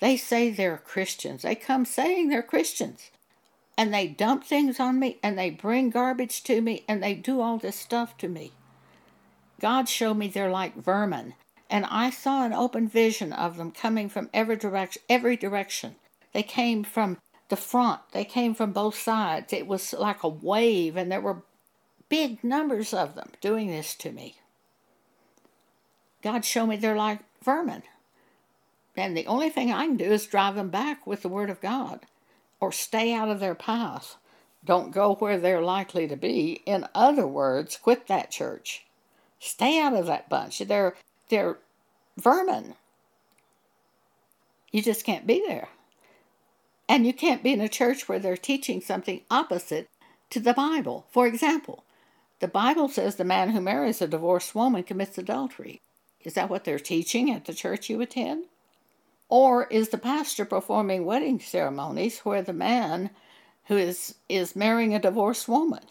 they 0.00 0.16
say 0.16 0.50
they're 0.50 0.78
Christians. 0.78 1.42
They 1.42 1.54
come 1.54 1.84
saying 1.84 2.28
they're 2.28 2.42
Christians 2.42 3.10
and 3.78 3.94
they 3.94 4.08
dump 4.08 4.42
things 4.42 4.80
on 4.80 4.98
me 4.98 5.18
and 5.22 5.38
they 5.38 5.50
bring 5.50 5.88
garbage 5.88 6.42
to 6.42 6.60
me 6.60 6.84
and 6.88 7.00
they 7.00 7.14
do 7.14 7.40
all 7.40 7.58
this 7.58 7.76
stuff 7.76 8.18
to 8.18 8.28
me. 8.28 8.52
God 9.60 9.88
showed 9.88 10.14
me 10.14 10.26
they're 10.26 10.50
like 10.50 10.76
vermin, 10.76 11.34
and 11.70 11.86
I 11.86 12.10
saw 12.10 12.44
an 12.44 12.52
open 12.52 12.88
vision 12.88 13.32
of 13.32 13.56
them 13.56 13.70
coming 13.70 14.08
from 14.08 14.30
every 14.34 14.56
direction. 14.56 15.02
Every 15.08 15.36
direction. 15.36 15.96
They 16.32 16.42
came 16.42 16.84
from 16.84 17.18
the 17.48 17.56
front. 17.56 18.00
They 18.12 18.24
came 18.24 18.54
from 18.54 18.72
both 18.72 18.96
sides. 18.96 19.52
It 19.52 19.66
was 19.66 19.92
like 19.92 20.22
a 20.22 20.28
wave, 20.28 20.96
and 20.96 21.10
there 21.10 21.20
were 21.20 21.42
big 22.08 22.42
numbers 22.44 22.92
of 22.92 23.14
them 23.14 23.30
doing 23.40 23.68
this 23.68 23.94
to 23.96 24.12
me. 24.12 24.36
God 26.22 26.44
showed 26.44 26.66
me 26.66 26.76
they're 26.76 26.96
like 26.96 27.20
vermin. 27.44 27.82
And 28.96 29.16
the 29.16 29.26
only 29.26 29.50
thing 29.50 29.72
I 29.72 29.86
can 29.86 29.96
do 29.96 30.04
is 30.04 30.26
drive 30.26 30.56
them 30.56 30.70
back 30.70 31.06
with 31.06 31.22
the 31.22 31.28
Word 31.28 31.50
of 31.50 31.60
God 31.60 32.00
or 32.60 32.72
stay 32.72 33.12
out 33.12 33.28
of 33.28 33.40
their 33.40 33.54
path. 33.54 34.16
Don't 34.64 34.90
go 34.90 35.14
where 35.14 35.38
they're 35.38 35.62
likely 35.62 36.08
to 36.08 36.16
be. 36.16 36.62
In 36.66 36.86
other 36.94 37.26
words, 37.26 37.76
quit 37.76 38.06
that 38.08 38.30
church. 38.30 38.84
Stay 39.38 39.80
out 39.80 39.94
of 39.94 40.06
that 40.06 40.28
bunch. 40.28 40.58
They're 40.58 40.94
they're 41.28 41.58
vermin. 42.16 42.74
You 44.72 44.82
just 44.82 45.04
can't 45.04 45.26
be 45.26 45.42
there. 45.46 45.68
And 46.88 47.06
you 47.06 47.12
can't 47.12 47.42
be 47.42 47.52
in 47.52 47.60
a 47.60 47.68
church 47.68 48.08
where 48.08 48.18
they're 48.18 48.36
teaching 48.36 48.80
something 48.80 49.20
opposite 49.30 49.88
to 50.30 50.40
the 50.40 50.54
Bible. 50.54 51.06
For 51.10 51.26
example, 51.26 51.84
the 52.40 52.48
Bible 52.48 52.88
says 52.88 53.16
the 53.16 53.24
man 53.24 53.50
who 53.50 53.60
marries 53.60 54.00
a 54.00 54.06
divorced 54.06 54.54
woman 54.54 54.82
commits 54.82 55.18
adultery. 55.18 55.80
Is 56.24 56.34
that 56.34 56.50
what 56.50 56.64
they're 56.64 56.78
teaching 56.78 57.30
at 57.30 57.44
the 57.44 57.54
church 57.54 57.88
you 57.88 58.00
attend? 58.00 58.44
Or 59.28 59.66
is 59.66 59.90
the 59.90 59.98
pastor 59.98 60.44
performing 60.44 61.04
wedding 61.04 61.38
ceremonies 61.40 62.20
where 62.20 62.42
the 62.42 62.52
man 62.52 63.10
who 63.66 63.76
is, 63.76 64.14
is 64.28 64.56
marrying 64.56 64.94
a 64.94 64.98
divorced 64.98 65.48
woman? 65.48 65.84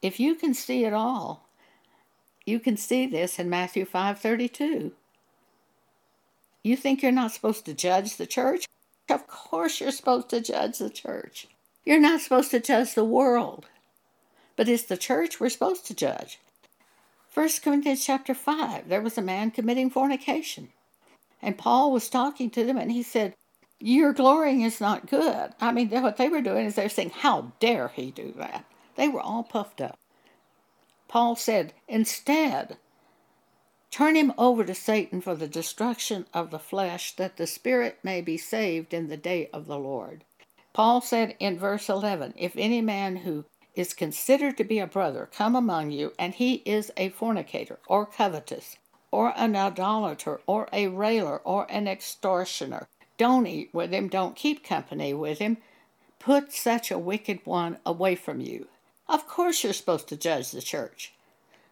If 0.00 0.18
you 0.18 0.34
can 0.34 0.54
see 0.54 0.84
it 0.84 0.92
all, 0.92 1.48
you 2.46 2.60
can 2.60 2.76
see 2.76 3.06
this 3.06 3.38
in 3.38 3.48
Matthew 3.48 3.86
5:32. 3.86 4.92
You 6.62 6.76
think 6.76 7.02
you're 7.02 7.12
not 7.12 7.32
supposed 7.32 7.64
to 7.66 7.74
judge 7.74 8.16
the 8.16 8.26
church? 8.26 8.66
Of 9.10 9.26
course 9.26 9.80
you're 9.80 9.90
supposed 9.90 10.30
to 10.30 10.40
judge 10.40 10.78
the 10.78 10.90
church. 10.90 11.48
You're 11.84 12.00
not 12.00 12.20
supposed 12.20 12.50
to 12.52 12.60
judge 12.60 12.94
the 12.94 13.04
world. 13.04 13.66
But 14.56 14.68
it's 14.68 14.84
the 14.84 14.96
church 14.96 15.40
we're 15.40 15.50
supposed 15.50 15.86
to 15.86 15.94
judge. 15.94 16.38
1 17.32 17.48
Corinthians 17.62 18.04
chapter 18.04 18.32
5, 18.32 18.88
there 18.88 19.02
was 19.02 19.18
a 19.18 19.22
man 19.22 19.50
committing 19.50 19.90
fornication. 19.90 20.68
And 21.44 21.58
Paul 21.58 21.92
was 21.92 22.08
talking 22.08 22.48
to 22.50 22.64
them 22.64 22.78
and 22.78 22.90
he 22.90 23.02
said, 23.02 23.34
Your 23.78 24.14
glorying 24.14 24.62
is 24.62 24.80
not 24.80 25.06
good. 25.06 25.50
I 25.60 25.72
mean, 25.72 25.90
what 25.90 26.16
they 26.16 26.30
were 26.30 26.40
doing 26.40 26.64
is 26.64 26.74
they're 26.74 26.88
saying, 26.88 27.10
How 27.10 27.52
dare 27.60 27.88
he 27.88 28.10
do 28.10 28.32
that? 28.38 28.64
They 28.96 29.08
were 29.08 29.20
all 29.20 29.42
puffed 29.42 29.82
up. 29.82 29.98
Paul 31.06 31.36
said, 31.36 31.74
Instead, 31.86 32.78
turn 33.90 34.16
him 34.16 34.32
over 34.38 34.64
to 34.64 34.74
Satan 34.74 35.20
for 35.20 35.34
the 35.34 35.46
destruction 35.46 36.26
of 36.32 36.50
the 36.50 36.58
flesh, 36.58 37.14
that 37.16 37.36
the 37.36 37.46
spirit 37.46 37.98
may 38.02 38.22
be 38.22 38.38
saved 38.38 38.94
in 38.94 39.08
the 39.08 39.16
day 39.18 39.50
of 39.52 39.66
the 39.66 39.78
Lord. 39.78 40.24
Paul 40.72 41.02
said 41.02 41.36
in 41.38 41.58
verse 41.58 41.90
11, 41.90 42.34
If 42.38 42.56
any 42.56 42.80
man 42.80 43.16
who 43.16 43.44
is 43.74 43.92
considered 43.92 44.56
to 44.56 44.64
be 44.64 44.78
a 44.78 44.86
brother 44.86 45.28
come 45.30 45.54
among 45.54 45.90
you, 45.90 46.12
and 46.18 46.34
he 46.34 46.62
is 46.64 46.90
a 46.96 47.10
fornicator, 47.10 47.78
or 47.86 48.06
covetous, 48.06 48.76
or 49.14 49.32
an 49.36 49.54
idolater, 49.54 50.40
or 50.44 50.68
a 50.72 50.88
railer, 50.88 51.38
or 51.44 51.70
an 51.70 51.86
extortioner. 51.86 52.88
Don't 53.16 53.46
eat 53.46 53.70
with 53.72 53.92
him, 53.92 54.08
don't 54.08 54.34
keep 54.34 54.64
company 54.64 55.14
with 55.14 55.38
him. 55.38 55.56
Put 56.18 56.52
such 56.52 56.90
a 56.90 56.98
wicked 56.98 57.38
one 57.44 57.78
away 57.86 58.16
from 58.16 58.40
you. 58.40 58.66
Of 59.08 59.28
course, 59.28 59.62
you're 59.62 59.72
supposed 59.72 60.08
to 60.08 60.16
judge 60.16 60.50
the 60.50 60.60
church. 60.60 61.12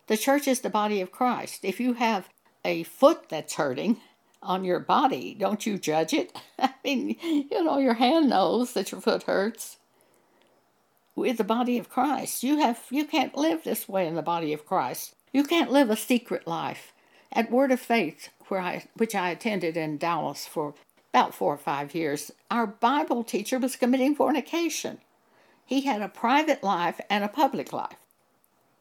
The 0.06 0.16
church 0.16 0.46
is 0.46 0.60
the 0.60 0.70
body 0.70 1.00
of 1.00 1.10
Christ. 1.10 1.64
If 1.64 1.80
you 1.80 1.94
have 1.94 2.28
a 2.64 2.84
foot 2.84 3.28
that's 3.28 3.54
hurting 3.54 3.96
on 4.40 4.64
your 4.64 4.78
body, 4.78 5.34
don't 5.34 5.66
you 5.66 5.78
judge 5.78 6.12
it? 6.12 6.38
I 6.60 6.74
mean, 6.84 7.16
you 7.20 7.64
know, 7.64 7.78
your 7.78 7.94
hand 7.94 8.30
knows 8.30 8.72
that 8.74 8.92
your 8.92 9.00
foot 9.00 9.24
hurts. 9.24 9.78
With 11.16 11.38
the 11.38 11.44
body 11.44 11.76
of 11.76 11.90
Christ, 11.90 12.44
you 12.44 12.58
have 12.58 12.84
you 12.88 13.04
can't 13.04 13.36
live 13.36 13.64
this 13.64 13.88
way 13.88 14.06
in 14.06 14.14
the 14.14 14.22
body 14.22 14.52
of 14.52 14.64
Christ. 14.64 15.16
You 15.32 15.42
can't 15.42 15.72
live 15.72 15.90
a 15.90 15.96
secret 15.96 16.46
life. 16.46 16.91
At 17.34 17.50
Word 17.50 17.72
of 17.72 17.80
Faith, 17.80 18.28
where 18.48 18.60
I, 18.60 18.84
which 18.94 19.14
I 19.14 19.30
attended 19.30 19.76
in 19.76 19.96
Dallas 19.96 20.46
for 20.46 20.74
about 21.12 21.34
four 21.34 21.54
or 21.54 21.58
five 21.58 21.94
years, 21.94 22.30
our 22.50 22.66
Bible 22.66 23.24
teacher 23.24 23.58
was 23.58 23.76
committing 23.76 24.14
fornication. 24.14 24.98
He 25.64 25.82
had 25.82 26.02
a 26.02 26.08
private 26.08 26.62
life 26.62 27.00
and 27.08 27.24
a 27.24 27.28
public 27.28 27.72
life 27.72 27.96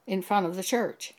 in 0.05 0.21
front 0.21 0.45
of 0.45 0.55
the 0.55 0.63
church. 0.63 1.13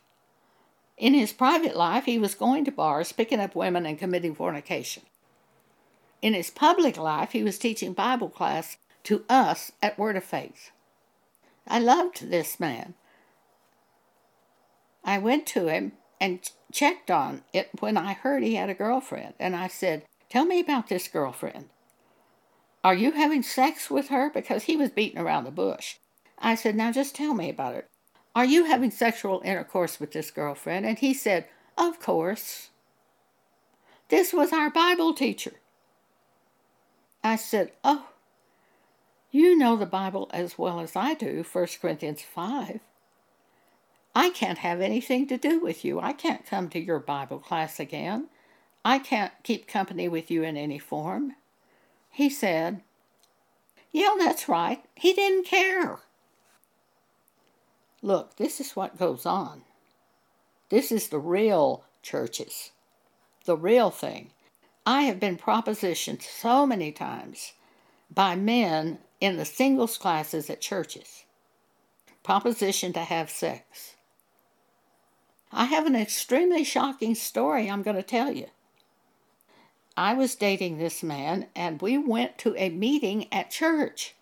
In 0.97 1.15
his 1.15 1.33
private 1.33 1.75
life, 1.75 2.05
he 2.05 2.19
was 2.19 2.35
going 2.35 2.65
to 2.65 2.71
bars, 2.71 3.11
picking 3.11 3.39
up 3.39 3.55
women, 3.55 3.85
and 3.87 3.97
committing 3.97 4.35
fornication. 4.35 5.03
In 6.21 6.35
his 6.35 6.51
public 6.51 6.97
life, 6.97 7.31
he 7.31 7.43
was 7.43 7.57
teaching 7.57 7.93
Bible 7.93 8.29
class 8.29 8.77
to 9.05 9.25
us 9.27 9.71
at 9.81 9.97
Word 9.97 10.15
of 10.15 10.23
Faith. 10.23 10.71
I 11.67 11.79
loved 11.79 12.29
this 12.29 12.59
man. 12.59 12.93
I 15.03 15.17
went 15.17 15.47
to 15.47 15.67
him 15.67 15.93
and 16.21 16.39
checked 16.73 17.09
on 17.09 17.43
it 17.53 17.69
when 17.79 17.95
I 17.95 18.13
heard 18.13 18.43
he 18.43 18.55
had 18.55 18.69
a 18.69 18.73
girlfriend. 18.73 19.35
And 19.39 19.55
I 19.55 19.67
said, 19.67 20.03
Tell 20.29 20.45
me 20.45 20.59
about 20.59 20.89
this 20.89 21.07
girlfriend. 21.07 21.69
Are 22.83 22.95
you 22.95 23.11
having 23.11 23.43
sex 23.43 23.89
with 23.89 24.09
her? 24.09 24.29
Because 24.29 24.63
he 24.63 24.75
was 24.75 24.89
beating 24.89 25.19
around 25.19 25.45
the 25.45 25.51
bush. 25.51 25.97
I 26.39 26.55
said, 26.55 26.75
Now 26.75 26.91
just 26.91 27.15
tell 27.15 27.33
me 27.33 27.49
about 27.49 27.75
it. 27.75 27.87
Are 28.35 28.45
you 28.45 28.65
having 28.65 28.91
sexual 28.91 29.41
intercourse 29.45 29.99
with 29.99 30.11
this 30.11 30.31
girlfriend? 30.31 30.85
And 30.85 30.97
he 30.99 31.13
said, 31.13 31.45
Of 31.77 31.99
course. 31.99 32.71
This 34.09 34.33
was 34.33 34.51
our 34.51 34.69
Bible 34.69 35.13
teacher. 35.13 35.53
I 37.23 37.37
said, 37.37 37.71
Oh, 37.83 38.09
you 39.31 39.57
know 39.57 39.75
the 39.75 39.85
Bible 39.85 40.29
as 40.33 40.57
well 40.57 40.79
as 40.79 40.95
I 40.95 41.13
do, 41.13 41.45
1 41.49 41.67
Corinthians 41.81 42.21
5. 42.21 42.79
I 44.15 44.29
can't 44.29 44.59
have 44.59 44.79
anything 44.79 45.27
to 45.27 45.37
do 45.37 45.59
with 45.59 45.83
you. 45.83 45.99
I 45.99 46.13
can't 46.13 46.45
come 46.45 46.69
to 46.69 46.79
your 46.79 46.99
Bible 46.99 47.39
class 47.39 47.79
again. 47.79 48.27
I 48.85 48.99
can't 48.99 49.33
keep 49.43 49.67
company 49.67 50.07
with 50.07 50.29
you 50.29 50.43
in 50.43 50.57
any 50.57 50.77
form. 50.77 51.33
He 52.09 52.29
said, 52.29 52.81
Yeah, 53.91 54.15
that's 54.19 54.47
right. 54.47 54.83
He 54.95 55.13
didn't 55.13 55.45
care. 55.45 55.99
Look, 58.01 58.35
this 58.35 58.59
is 58.59 58.75
what 58.75 58.99
goes 58.99 59.25
on. 59.25 59.63
This 60.69 60.91
is 60.91 61.07
the 61.07 61.19
real 61.19 61.85
churches, 62.01 62.71
the 63.45 63.55
real 63.55 63.89
thing. 63.89 64.31
I 64.85 65.03
have 65.03 65.19
been 65.19 65.37
propositioned 65.37 66.21
so 66.21 66.65
many 66.65 66.91
times 66.91 67.53
by 68.13 68.35
men 68.35 68.99
in 69.21 69.37
the 69.37 69.45
singles 69.45 69.97
classes 69.97 70.49
at 70.49 70.59
churches, 70.59 71.23
propositioned 72.23 72.93
to 72.95 72.99
have 72.99 73.29
sex. 73.29 73.92
I 75.55 75.65
have 75.65 75.85
an 75.85 75.95
extremely 75.95 76.63
shocking 76.63 77.13
story 77.13 77.69
I'm 77.69 77.83
going 77.83 77.95
to 77.95 78.03
tell 78.03 78.31
you. 78.31 78.47
I 79.95 80.15
was 80.15 80.33
dating 80.33 80.77
this 80.77 81.03
man, 81.03 81.45
and 81.55 81.79
we 81.79 81.95
went 81.95 82.39
to 82.39 82.55
a 82.57 82.69
meeting 82.69 83.31
at 83.31 83.51
church. 83.51 84.15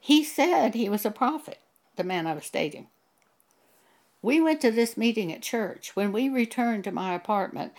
He 0.00 0.24
said 0.24 0.74
he 0.74 0.88
was 0.88 1.06
a 1.06 1.12
prophet, 1.12 1.60
the 1.94 2.02
man 2.02 2.26
I 2.26 2.34
was 2.34 2.50
dating. 2.50 2.88
We 4.20 4.40
went 4.40 4.60
to 4.62 4.72
this 4.72 4.96
meeting 4.96 5.32
at 5.32 5.42
church. 5.42 5.94
When 5.94 6.10
we 6.10 6.28
returned 6.28 6.82
to 6.84 6.90
my 6.90 7.14
apartment, 7.14 7.72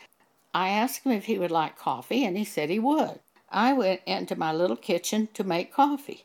I 0.54 0.70
asked 0.70 1.04
him 1.04 1.12
if 1.12 1.26
he 1.26 1.38
would 1.38 1.52
like 1.52 1.78
coffee, 1.78 2.24
and 2.24 2.38
he 2.38 2.46
said 2.46 2.70
he 2.70 2.80
would. 2.80 3.20
I 3.50 3.74
went 3.74 4.02
into 4.06 4.38
my 4.38 4.54
little 4.54 4.78
kitchen 4.78 5.28
to 5.34 5.44
make 5.44 5.74
coffee. 5.74 6.24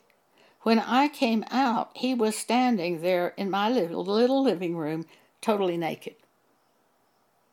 When 0.62 0.78
I 0.78 1.09
came 1.09 1.44
out, 1.50 1.90
he 1.96 2.14
was 2.14 2.37
standing 2.37 3.00
there 3.00 3.35
in 3.37 3.50
my 3.50 3.68
little, 3.68 4.04
living 4.42 4.76
room, 4.76 5.06
totally 5.40 5.76
naked. 5.76 6.14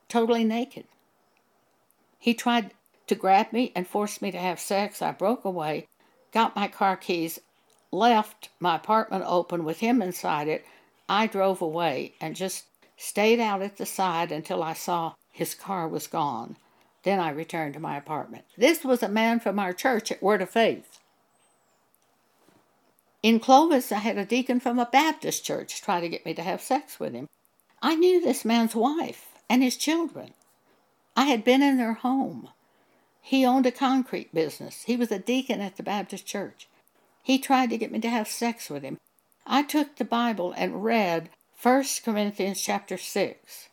Totally 0.09 0.43
naked. 0.43 0.85
He 2.19 2.33
tried 2.33 2.71
to 3.07 3.15
grab 3.15 3.51
me 3.51 3.71
and 3.75 3.87
force 3.87 4.21
me 4.21 4.31
to 4.31 4.37
have 4.37 4.59
sex. 4.59 5.01
I 5.01 5.11
broke 5.11 5.45
away, 5.45 5.87
got 6.31 6.55
my 6.55 6.67
car 6.67 6.97
keys, 6.97 7.39
left 7.91 8.49
my 8.59 8.75
apartment 8.75 9.23
open 9.27 9.63
with 9.63 9.79
him 9.79 10.01
inside 10.01 10.47
it. 10.47 10.65
I 11.09 11.27
drove 11.27 11.61
away 11.61 12.13
and 12.19 12.35
just 12.35 12.65
stayed 12.97 13.39
out 13.39 13.61
at 13.61 13.77
the 13.77 13.85
side 13.85 14.31
until 14.31 14.63
I 14.63 14.73
saw 14.73 15.13
his 15.31 15.53
car 15.53 15.87
was 15.87 16.07
gone. 16.07 16.57
Then 17.03 17.19
I 17.19 17.29
returned 17.29 17.75
to 17.75 17.79
my 17.79 17.95
apartment. 17.95 18.45
This 18.57 18.83
was 18.83 19.03
a 19.03 19.09
man 19.09 19.39
from 19.39 19.59
our 19.59 19.71
church 19.71 20.11
at 20.11 20.23
Word 20.23 20.41
of 20.41 20.49
Faith. 20.49 20.99
In 23.23 23.39
Clovis, 23.39 23.91
I 23.91 23.99
had 23.99 24.17
a 24.17 24.25
deacon 24.25 24.59
from 24.59 24.79
a 24.79 24.85
Baptist 24.85 25.45
church 25.45 25.81
try 25.81 26.01
to 26.01 26.09
get 26.09 26.25
me 26.25 26.33
to 26.33 26.41
have 26.41 26.61
sex 26.61 26.99
with 26.99 27.13
him. 27.13 27.27
I 27.81 27.95
knew 27.95 28.19
this 28.19 28.43
man's 28.43 28.75
wife 28.75 29.26
and 29.49 29.63
his 29.63 29.77
children. 29.77 30.33
I 31.15 31.25
had 31.25 31.43
been 31.43 31.61
in 31.61 31.77
their 31.77 31.93
home. 31.93 32.49
He 33.21 33.45
owned 33.45 33.65
a 33.65 33.71
concrete 33.71 34.33
business. 34.33 34.83
He 34.83 34.95
was 34.95 35.11
a 35.11 35.19
deacon 35.19 35.61
at 35.61 35.77
the 35.77 35.83
Baptist 35.83 36.25
church. 36.25 36.67
He 37.23 37.39
tried 37.39 37.69
to 37.71 37.77
get 37.77 37.91
me 37.91 37.99
to 37.99 38.09
have 38.09 38.27
sex 38.27 38.69
with 38.69 38.83
him. 38.83 38.97
I 39.45 39.63
took 39.63 39.95
the 39.95 40.05
Bible 40.05 40.53
and 40.55 40.83
read 40.83 41.29
1 41.61 41.83
Corinthians 42.05 42.61
chapter 42.61 42.97
6. 42.97 43.69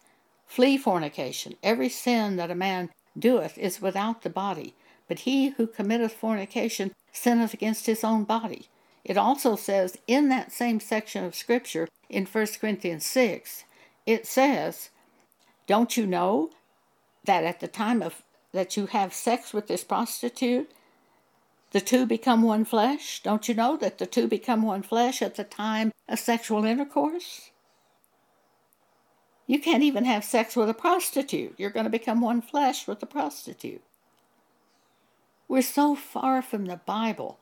Flee 0.47 0.79
fornication. 0.79 1.55
Every 1.63 1.89
sin 1.89 2.37
that 2.37 2.51
a 2.51 2.55
man 2.55 2.91
doeth 3.19 3.59
is 3.59 3.83
without 3.83 4.23
the 4.23 4.31
body, 4.31 4.75
but 5.09 5.21
he 5.21 5.51
who 5.51 5.67
committeth 5.67 6.13
fornication 6.13 6.93
sinneth 7.13 7.55
against 7.55 7.87
his 7.87 8.03
own 8.03 8.25
body. 8.25 8.69
It 9.05 9.19
also 9.19 9.55
says 9.55 9.99
in 10.07 10.31
that 10.31 10.53
same 10.53 10.81
section 10.81 11.25
of 11.25 11.35
Scripture 11.35 11.89
in 12.09 12.25
1 12.27 12.47
Corinthians 12.61 13.05
6, 13.05 13.65
it 14.07 14.27
says, 14.27 14.91
Don't 15.67 15.97
you 15.97 16.07
know 16.07 16.51
that 17.25 17.45
at 17.45 17.61
the 17.61 17.69
time 17.69 18.03
of 18.03 18.23
that 18.53 18.77
you 18.77 18.87
have 18.87 19.13
sex 19.13 19.53
with 19.53 19.67
this 19.67 19.83
prostitute, 19.83 20.71
the 21.73 21.81
two 21.81 22.07
become 22.07 22.43
one 22.43 22.65
flesh? 22.65 23.21
Don't 23.23 23.49
you 23.49 23.55
know 23.55 23.77
that 23.77 23.99
the 23.99 24.07
two 24.07 24.29
become 24.29 24.63
one 24.63 24.83
flesh 24.83 25.23
at 25.23 25.35
the 25.35 25.45
time 25.45 25.93
of 26.09 26.19
sexual 26.19 26.65
intercourse? 26.65 27.51
You 29.47 29.59
can't 29.59 29.83
even 29.83 30.05
have 30.05 30.25
sex 30.25 30.57
with 30.57 30.71
a 30.71 30.75
prostitute. 30.75 31.55
You're 31.59 31.71
going 31.71 31.85
to 31.85 31.91
become 31.91 32.21
one 32.21 32.41
flesh 32.41 32.87
with 32.87 33.01
the 33.01 33.07
prostitute. 33.07 33.83
We're 35.49 35.63
so 35.63 35.95
far 35.95 36.41
from 36.41 36.67
the 36.67 36.77
Bible 36.77 37.39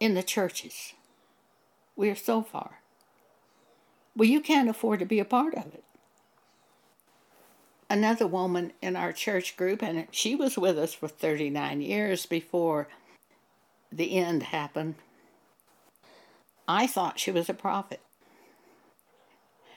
in 0.00 0.14
the 0.14 0.22
churches. 0.22 0.92
We 1.96 2.10
are 2.10 2.16
so 2.16 2.42
far. 2.42 2.80
Well, 4.16 4.28
you 4.28 4.40
can't 4.40 4.68
afford 4.68 4.98
to 4.98 5.06
be 5.06 5.20
a 5.20 5.24
part 5.24 5.54
of 5.54 5.66
it 5.66 5.84
another 7.90 8.26
woman 8.26 8.72
in 8.82 8.96
our 8.96 9.12
church 9.12 9.56
group, 9.56 9.82
and 9.82 10.06
she 10.10 10.34
was 10.34 10.58
with 10.58 10.78
us 10.78 10.94
for 10.94 11.08
39 11.08 11.80
years 11.80 12.26
before 12.26 12.88
the 13.90 14.16
end 14.16 14.44
happened. 14.44 14.96
I 16.66 16.86
thought 16.86 17.18
she 17.18 17.30
was 17.30 17.48
a 17.48 17.54
prophet. 17.54 18.00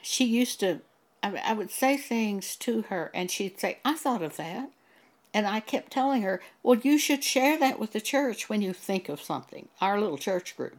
She 0.02 0.24
used 0.24 0.60
to, 0.60 0.80
I 1.22 1.54
would 1.54 1.70
say 1.70 1.96
things 1.96 2.56
to 2.56 2.82
her, 2.82 3.10
and 3.14 3.30
she'd 3.30 3.58
say, 3.58 3.78
I 3.84 3.94
thought 3.94 4.22
of 4.22 4.36
that. 4.36 4.70
And 5.34 5.46
I 5.46 5.60
kept 5.60 5.92
telling 5.92 6.22
her, 6.22 6.42
Well, 6.62 6.78
you 6.78 6.98
should 6.98 7.24
share 7.24 7.58
that 7.58 7.78
with 7.78 7.92
the 7.92 8.02
church 8.02 8.50
when 8.50 8.60
you 8.60 8.74
think 8.74 9.08
of 9.08 9.22
something, 9.22 9.68
our 9.80 9.98
little 9.98 10.18
church 10.18 10.56
group. 10.56 10.76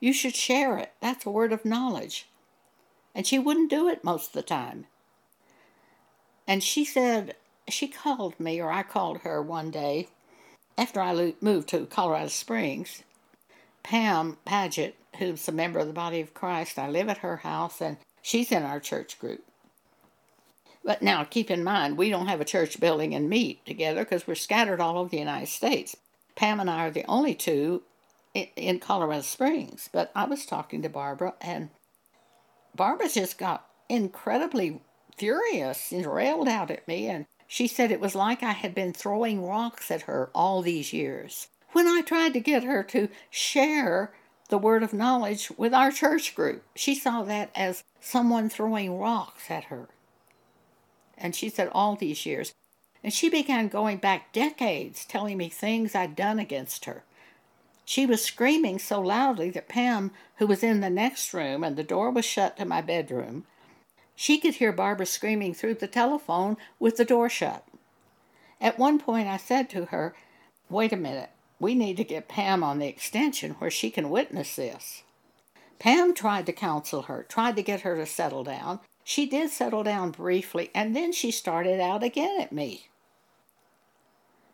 You 0.00 0.12
should 0.12 0.34
share 0.34 0.78
it. 0.78 0.92
That's 1.00 1.24
a 1.24 1.30
word 1.30 1.52
of 1.52 1.64
knowledge. 1.64 2.26
And 3.14 3.24
she 3.24 3.38
wouldn't 3.38 3.70
do 3.70 3.88
it 3.88 4.02
most 4.02 4.28
of 4.28 4.32
the 4.32 4.42
time. 4.42 4.86
And 6.46 6.62
she 6.62 6.84
said, 6.84 7.36
she 7.68 7.88
called 7.88 8.38
me, 8.40 8.60
or 8.60 8.70
I 8.70 8.82
called 8.82 9.18
her 9.18 9.40
one 9.40 9.70
day 9.70 10.08
after 10.76 11.00
I 11.00 11.34
moved 11.40 11.68
to 11.68 11.86
Colorado 11.86 12.28
Springs. 12.28 13.02
Pam 13.82 14.38
Paget, 14.44 14.96
who's 15.18 15.46
a 15.48 15.52
member 15.52 15.78
of 15.78 15.86
the 15.86 15.92
Body 15.92 16.20
of 16.20 16.34
Christ, 16.34 16.78
I 16.78 16.88
live 16.88 17.08
at 17.08 17.18
her 17.18 17.38
house, 17.38 17.80
and 17.80 17.96
she's 18.20 18.52
in 18.52 18.62
our 18.62 18.80
church 18.80 19.18
group. 19.18 19.44
But 20.84 21.02
now 21.02 21.24
keep 21.24 21.50
in 21.50 21.62
mind, 21.62 21.96
we 21.96 22.10
don't 22.10 22.26
have 22.26 22.40
a 22.40 22.44
church 22.44 22.80
building 22.80 23.14
and 23.14 23.30
meet 23.30 23.64
together 23.64 24.04
because 24.04 24.26
we're 24.26 24.34
scattered 24.34 24.80
all 24.80 24.98
over 24.98 25.08
the 25.08 25.18
United 25.18 25.48
States. 25.48 25.96
Pam 26.34 26.58
and 26.58 26.68
I 26.68 26.86
are 26.86 26.90
the 26.90 27.04
only 27.06 27.34
two 27.34 27.82
in 28.34 28.80
Colorado 28.80 29.22
Springs. 29.22 29.88
But 29.92 30.10
I 30.14 30.24
was 30.24 30.44
talking 30.46 30.82
to 30.82 30.88
Barbara, 30.88 31.34
and 31.40 31.70
Barbara 32.74 33.08
just 33.08 33.38
got 33.38 33.68
incredibly 33.88 34.80
furious 35.16 35.92
and 35.92 36.06
railed 36.06 36.48
out 36.48 36.70
at 36.70 36.86
me, 36.88 37.08
and 37.08 37.26
she 37.46 37.66
said 37.66 37.90
it 37.90 38.00
was 38.00 38.14
like 38.14 38.42
I 38.42 38.52
had 38.52 38.74
been 38.74 38.92
throwing 38.92 39.46
rocks 39.46 39.90
at 39.90 40.02
her 40.02 40.30
all 40.34 40.62
these 40.62 40.92
years. 40.92 41.48
When 41.72 41.86
I 41.86 42.02
tried 42.02 42.32
to 42.34 42.40
get 42.40 42.64
her 42.64 42.82
to 42.84 43.08
share 43.30 44.12
the 44.48 44.58
word 44.58 44.82
of 44.82 44.92
knowledge 44.92 45.50
with 45.56 45.72
our 45.72 45.90
church 45.90 46.34
group, 46.34 46.62
she 46.74 46.94
saw 46.94 47.22
that 47.22 47.50
as 47.54 47.84
someone 48.00 48.48
throwing 48.48 48.98
rocks 48.98 49.50
at 49.50 49.64
her. 49.64 49.88
And 51.16 51.34
she 51.34 51.48
said, 51.48 51.68
all 51.72 51.96
these 51.96 52.26
years. 52.26 52.52
And 53.04 53.12
she 53.12 53.28
began 53.28 53.68
going 53.68 53.98
back 53.98 54.32
decades, 54.32 55.04
telling 55.04 55.38
me 55.38 55.48
things 55.48 55.94
I'd 55.94 56.16
done 56.16 56.38
against 56.38 56.84
her. 56.84 57.04
She 57.84 58.06
was 58.06 58.24
screaming 58.24 58.78
so 58.78 59.00
loudly 59.00 59.50
that 59.50 59.68
Pam, 59.68 60.12
who 60.36 60.46
was 60.46 60.62
in 60.62 60.80
the 60.80 60.90
next 60.90 61.34
room 61.34 61.64
and 61.64 61.76
the 61.76 61.82
door 61.82 62.10
was 62.10 62.24
shut 62.24 62.56
to 62.56 62.64
my 62.64 62.80
bedroom, 62.80 63.44
she 64.14 64.38
could 64.38 64.54
hear 64.54 64.72
Barbara 64.72 65.06
screaming 65.06 65.54
through 65.54 65.74
the 65.74 65.88
telephone 65.88 66.56
with 66.78 66.96
the 66.96 67.04
door 67.04 67.28
shut. 67.28 67.66
At 68.60 68.78
one 68.78 68.98
point, 68.98 69.26
I 69.26 69.36
said 69.36 69.68
to 69.70 69.86
her, 69.86 70.14
Wait 70.68 70.92
a 70.92 70.96
minute, 70.96 71.30
we 71.58 71.74
need 71.74 71.96
to 71.96 72.04
get 72.04 72.28
Pam 72.28 72.62
on 72.62 72.78
the 72.78 72.86
extension 72.86 73.52
where 73.52 73.70
she 73.70 73.90
can 73.90 74.10
witness 74.10 74.56
this. 74.56 75.02
Pam 75.78 76.14
tried 76.14 76.46
to 76.46 76.52
counsel 76.52 77.02
her, 77.02 77.24
tried 77.28 77.56
to 77.56 77.62
get 77.62 77.80
her 77.80 77.96
to 77.96 78.06
settle 78.06 78.44
down. 78.44 78.80
She 79.04 79.26
did 79.26 79.50
settle 79.50 79.82
down 79.82 80.12
briefly, 80.12 80.70
and 80.74 80.94
then 80.94 81.12
she 81.12 81.30
started 81.30 81.80
out 81.80 82.04
again 82.04 82.40
at 82.40 82.52
me. 82.52 82.88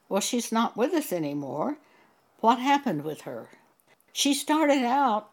Well, 0.08 0.22
she's 0.22 0.50
not 0.50 0.76
with 0.76 0.94
us 0.94 1.12
anymore. 1.12 1.76
What 2.40 2.58
happened 2.58 3.04
with 3.04 3.22
her? 3.22 3.50
She 4.12 4.32
started 4.32 4.84
out, 4.84 5.30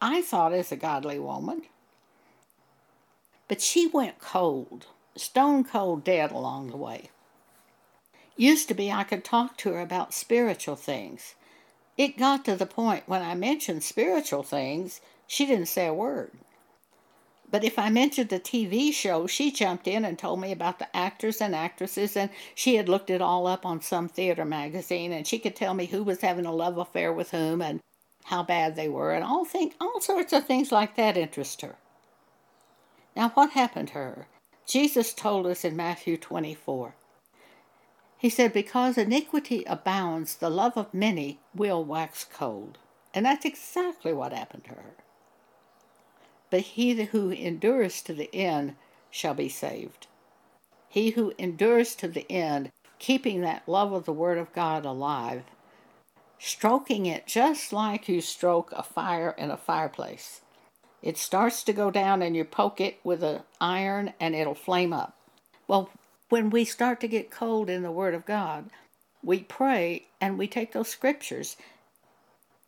I 0.00 0.22
thought, 0.22 0.52
as 0.52 0.70
a 0.70 0.76
godly 0.76 1.18
woman. 1.18 1.62
But 3.48 3.60
she 3.60 3.86
went 3.86 4.18
cold. 4.18 4.86
stone 5.16 5.64
cold 5.64 6.04
dead 6.04 6.32
along 6.32 6.70
the 6.70 6.76
way. 6.76 7.10
Used 8.36 8.68
to 8.68 8.74
be 8.74 8.90
I 8.90 9.04
could 9.04 9.24
talk 9.24 9.56
to 9.58 9.72
her 9.72 9.80
about 9.80 10.12
spiritual 10.12 10.76
things. 10.76 11.34
It 11.96 12.18
got 12.18 12.44
to 12.44 12.56
the 12.56 12.66
point 12.66 13.08
when 13.08 13.22
I 13.22 13.34
mentioned 13.34 13.82
spiritual 13.82 14.42
things, 14.42 15.00
she 15.26 15.46
didn't 15.46 15.68
say 15.68 15.86
a 15.86 15.94
word. 15.94 16.32
But 17.50 17.64
if 17.64 17.78
I 17.78 17.88
mentioned 17.88 18.28
the 18.28 18.40
TV 18.40 18.92
show, 18.92 19.26
she 19.26 19.50
jumped 19.52 19.86
in 19.86 20.04
and 20.04 20.18
told 20.18 20.40
me 20.40 20.50
about 20.52 20.78
the 20.78 20.94
actors 20.94 21.40
and 21.40 21.54
actresses, 21.54 22.16
and 22.16 22.30
she 22.54 22.74
had 22.74 22.88
looked 22.88 23.08
it 23.08 23.22
all 23.22 23.46
up 23.46 23.64
on 23.64 23.80
some 23.80 24.08
theater 24.08 24.44
magazine, 24.44 25.12
and 25.12 25.26
she 25.26 25.38
could 25.38 25.54
tell 25.54 25.72
me 25.72 25.86
who 25.86 26.02
was 26.02 26.20
having 26.20 26.44
a 26.44 26.52
love 26.52 26.76
affair 26.76 27.12
with 27.12 27.30
whom 27.30 27.62
and 27.62 27.80
how 28.24 28.42
bad 28.42 28.74
they 28.74 28.88
were, 28.88 29.12
and 29.12 29.24
all 29.24 29.44
think 29.44 29.74
all 29.80 30.00
sorts 30.00 30.32
of 30.32 30.44
things 30.44 30.72
like 30.72 30.96
that 30.96 31.16
interest 31.16 31.62
her. 31.62 31.76
Now, 33.16 33.30
what 33.30 33.50
happened 33.52 33.88
to 33.88 33.94
her? 33.94 34.28
Jesus 34.66 35.14
told 35.14 35.46
us 35.46 35.64
in 35.64 35.74
Matthew 35.74 36.16
24. 36.16 36.94
He 38.18 38.28
said, 38.28 38.52
Because 38.52 38.98
iniquity 38.98 39.64
abounds, 39.66 40.36
the 40.36 40.50
love 40.50 40.76
of 40.76 40.94
many 40.94 41.40
will 41.54 41.84
wax 41.84 42.24
cold. 42.24 42.78
And 43.14 43.24
that's 43.24 43.44
exactly 43.44 44.12
what 44.12 44.32
happened 44.32 44.64
to 44.64 44.70
her 44.70 44.96
but 46.50 46.60
he 46.60 47.04
who 47.04 47.30
endures 47.30 48.02
to 48.02 48.14
the 48.14 48.34
end 48.34 48.76
shall 49.10 49.34
be 49.34 49.48
saved. 49.48 50.06
He 50.88 51.10
who 51.10 51.32
endures 51.38 51.94
to 51.96 52.08
the 52.08 52.30
end, 52.30 52.70
keeping 52.98 53.40
that 53.40 53.68
love 53.68 53.92
of 53.92 54.04
the 54.04 54.12
Word 54.12 54.38
of 54.38 54.52
God 54.52 54.84
alive, 54.84 55.42
stroking 56.38 57.06
it 57.06 57.26
just 57.26 57.72
like 57.72 58.08
you 58.08 58.20
stroke 58.20 58.72
a 58.72 58.82
fire 58.82 59.34
in 59.36 59.50
a 59.50 59.56
fireplace. 59.56 60.42
It 61.02 61.18
starts 61.18 61.62
to 61.64 61.72
go 61.72 61.90
down 61.90 62.22
and 62.22 62.34
you 62.34 62.44
poke 62.44 62.80
it 62.80 62.98
with 63.04 63.22
an 63.22 63.42
iron 63.60 64.12
and 64.18 64.34
it'll 64.34 64.54
flame 64.54 64.92
up. 64.92 65.16
Well, 65.68 65.90
when 66.28 66.50
we 66.50 66.64
start 66.64 67.00
to 67.00 67.08
get 67.08 67.30
cold 67.30 67.70
in 67.70 67.82
the 67.82 67.90
Word 67.90 68.14
of 68.14 68.26
God, 68.26 68.70
we 69.22 69.40
pray 69.40 70.06
and 70.20 70.38
we 70.38 70.48
take 70.48 70.72
those 70.72 70.88
scriptures, 70.88 71.56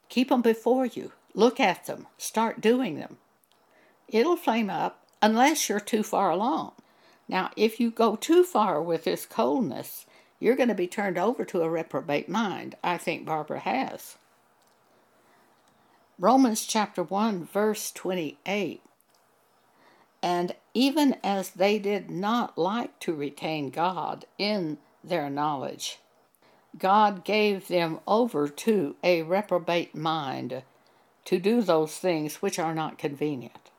keep 0.09 0.29
them 0.29 0.43
before 0.43 0.87
you, 0.87 1.13
look 1.35 1.59
at 1.59 1.87
them, 1.87 2.07
start 2.19 2.61
doing 2.61 2.97
them 2.97 3.19
it'll 4.09 4.37
flame 4.37 4.71
up 4.71 5.07
unless 5.21 5.69
you're 5.69 5.81
too 5.81 6.03
far 6.03 6.31
along. 6.31 6.73
Now, 7.29 7.51
if 7.57 7.79
you 7.79 7.91
go 7.91 8.17
too 8.17 8.43
far 8.43 8.83
with 8.83 9.05
this 9.05 9.27
coldness, 9.27 10.07
you're 10.41 10.57
going 10.57 10.71
to 10.71 10.75
be 10.75 10.87
turned 10.87 11.19
over 11.19 11.45
to 11.45 11.63
a 11.63 11.69
reprobate 11.69 12.29
mind. 12.29 12.75
I 12.83 12.97
think 12.97 13.27
Barbara 13.27 13.61
has. 13.61 14.17
Romans 16.21 16.67
chapter 16.67 17.05
1, 17.05 17.45
verse 17.45 17.93
28. 17.93 18.83
And 20.21 20.57
even 20.75 21.17
as 21.23 21.51
they 21.51 21.79
did 21.79 22.11
not 22.11 22.59
like 22.59 22.99
to 23.01 23.15
retain 23.15 23.71
God 23.71 24.25
in 24.37 24.79
their 25.05 25.31
knowledge, 25.31 26.01
God 26.77 27.25
gave 27.25 27.69
them 27.69 28.01
over 28.05 28.49
to 28.49 28.97
a 29.05 29.23
reprobate 29.23 29.95
mind 29.95 30.65
to 31.25 31.39
do 31.39 31.63
those 31.63 31.97
things 31.97 32.43
which 32.43 32.59
are 32.59 32.75
not 32.75 32.99
convenient. 32.99 33.71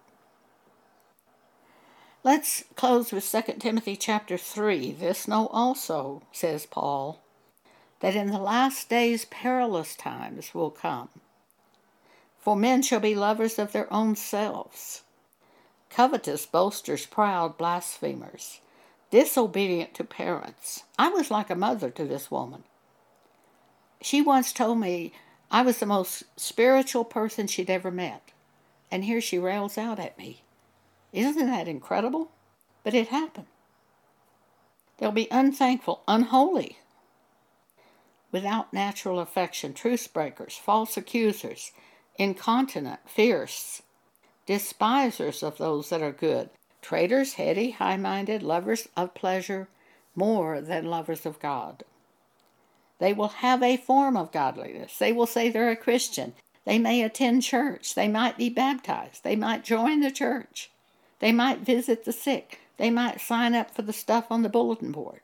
Let's 2.23 2.63
close 2.77 3.11
with 3.11 3.29
2 3.29 3.53
Timothy 3.59 3.97
chapter 3.97 4.37
3. 4.37 4.93
This 4.93 5.27
know 5.27 5.47
also, 5.47 6.23
says 6.31 6.65
Paul, 6.65 7.19
that 7.99 8.15
in 8.15 8.27
the 8.27 8.39
last 8.39 8.87
days 8.87 9.25
perilous 9.25 9.93
times 9.93 10.53
will 10.53 10.71
come. 10.71 11.09
For 12.49 12.55
men 12.55 12.81
shall 12.81 12.99
be 12.99 13.13
lovers 13.13 13.59
of 13.59 13.73
their 13.73 13.93
own 13.93 14.15
selves, 14.15 15.03
covetous, 15.91 16.47
boasters, 16.47 17.05
proud, 17.05 17.59
blasphemers, 17.59 18.61
disobedient 19.11 19.93
to 19.93 20.03
parents. 20.03 20.81
I 20.97 21.09
was 21.09 21.29
like 21.29 21.51
a 21.51 21.55
mother 21.55 21.91
to 21.91 22.05
this 22.05 22.31
woman. 22.31 22.63
She 24.01 24.23
once 24.23 24.51
told 24.51 24.79
me 24.79 25.13
I 25.51 25.61
was 25.61 25.77
the 25.77 25.85
most 25.85 26.23
spiritual 26.37 27.03
person 27.03 27.45
she'd 27.45 27.69
ever 27.69 27.91
met, 27.91 28.31
and 28.89 29.05
here 29.05 29.21
she 29.21 29.37
rails 29.37 29.77
out 29.77 29.99
at 29.99 30.17
me. 30.17 30.41
Isn't 31.13 31.45
that 31.45 31.67
incredible? 31.67 32.31
But 32.83 32.95
it 32.95 33.09
happened. 33.09 33.45
They'll 34.97 35.11
be 35.11 35.27
unthankful, 35.29 36.01
unholy, 36.07 36.79
without 38.31 38.73
natural 38.73 39.19
affection, 39.19 39.75
truce 39.75 40.07
breakers, 40.07 40.57
false 40.57 40.97
accusers, 40.97 41.71
incontinent, 42.19 42.99
fierce, 43.07 43.81
despisers 44.45 45.41
of 45.41 45.57
those 45.57 45.89
that 45.89 46.01
are 46.01 46.11
good, 46.11 46.49
traitors, 46.81 47.33
heady, 47.33 47.71
high 47.71 47.97
minded, 47.97 48.43
lovers 48.43 48.89
of 48.95 49.15
pleasure 49.15 49.67
more 50.15 50.61
than 50.61 50.85
lovers 50.85 51.25
of 51.25 51.39
God. 51.39 51.83
They 52.99 53.13
will 53.13 53.29
have 53.29 53.63
a 53.63 53.77
form 53.77 54.17
of 54.17 54.33
godliness. 54.33 54.97
They 54.97 55.13
will 55.13 55.25
say 55.25 55.49
they're 55.49 55.71
a 55.71 55.75
Christian. 55.75 56.33
They 56.65 56.77
may 56.77 57.01
attend 57.01 57.43
church. 57.43 57.95
They 57.95 58.09
might 58.09 58.37
be 58.37 58.49
baptized. 58.49 59.23
They 59.23 59.37
might 59.37 59.63
join 59.63 60.01
the 60.01 60.11
church. 60.11 60.69
They 61.19 61.31
might 61.31 61.59
visit 61.59 62.03
the 62.03 62.11
sick. 62.11 62.59
They 62.77 62.89
might 62.89 63.21
sign 63.21 63.55
up 63.55 63.71
for 63.73 63.81
the 63.81 63.93
stuff 63.93 64.27
on 64.29 64.43
the 64.43 64.49
bulletin 64.49 64.91
board. 64.91 65.21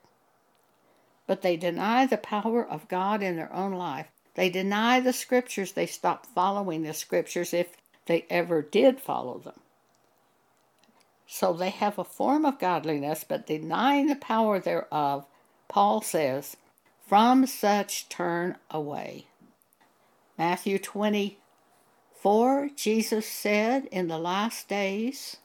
But 1.26 1.42
they 1.42 1.56
deny 1.56 2.06
the 2.06 2.16
power 2.16 2.66
of 2.66 2.88
God 2.88 3.22
in 3.22 3.36
their 3.36 3.52
own 3.52 3.72
life. 3.72 4.08
They 4.36 4.50
deny 4.50 5.00
the 5.00 5.12
scriptures. 5.14 5.72
They 5.72 5.86
stop 5.86 6.26
following 6.26 6.82
the 6.82 6.94
scriptures 6.94 7.52
if 7.52 7.76
they 8.06 8.26
ever 8.30 8.62
did 8.62 9.00
follow 9.00 9.38
them. 9.38 9.60
So 11.26 11.52
they 11.52 11.70
have 11.70 11.98
a 11.98 12.04
form 12.04 12.44
of 12.44 12.60
godliness, 12.60 13.24
but 13.26 13.46
denying 13.46 14.06
the 14.06 14.14
power 14.14 14.60
thereof, 14.60 15.26
Paul 15.68 16.02
says, 16.02 16.56
from 17.06 17.46
such 17.46 18.08
turn 18.08 18.56
away. 18.70 19.26
Matthew 20.38 20.78
24, 20.78 22.70
Jesus 22.76 23.26
said, 23.26 23.86
In 23.86 24.08
the 24.08 24.18
last 24.18 24.68
days, 24.68 25.38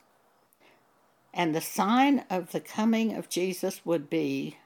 and 1.33 1.55
the 1.55 1.61
sign 1.61 2.25
of 2.29 2.51
the 2.51 2.59
coming 2.59 3.15
of 3.15 3.29
Jesus 3.29 3.85
would 3.85 4.09
be 4.09 4.57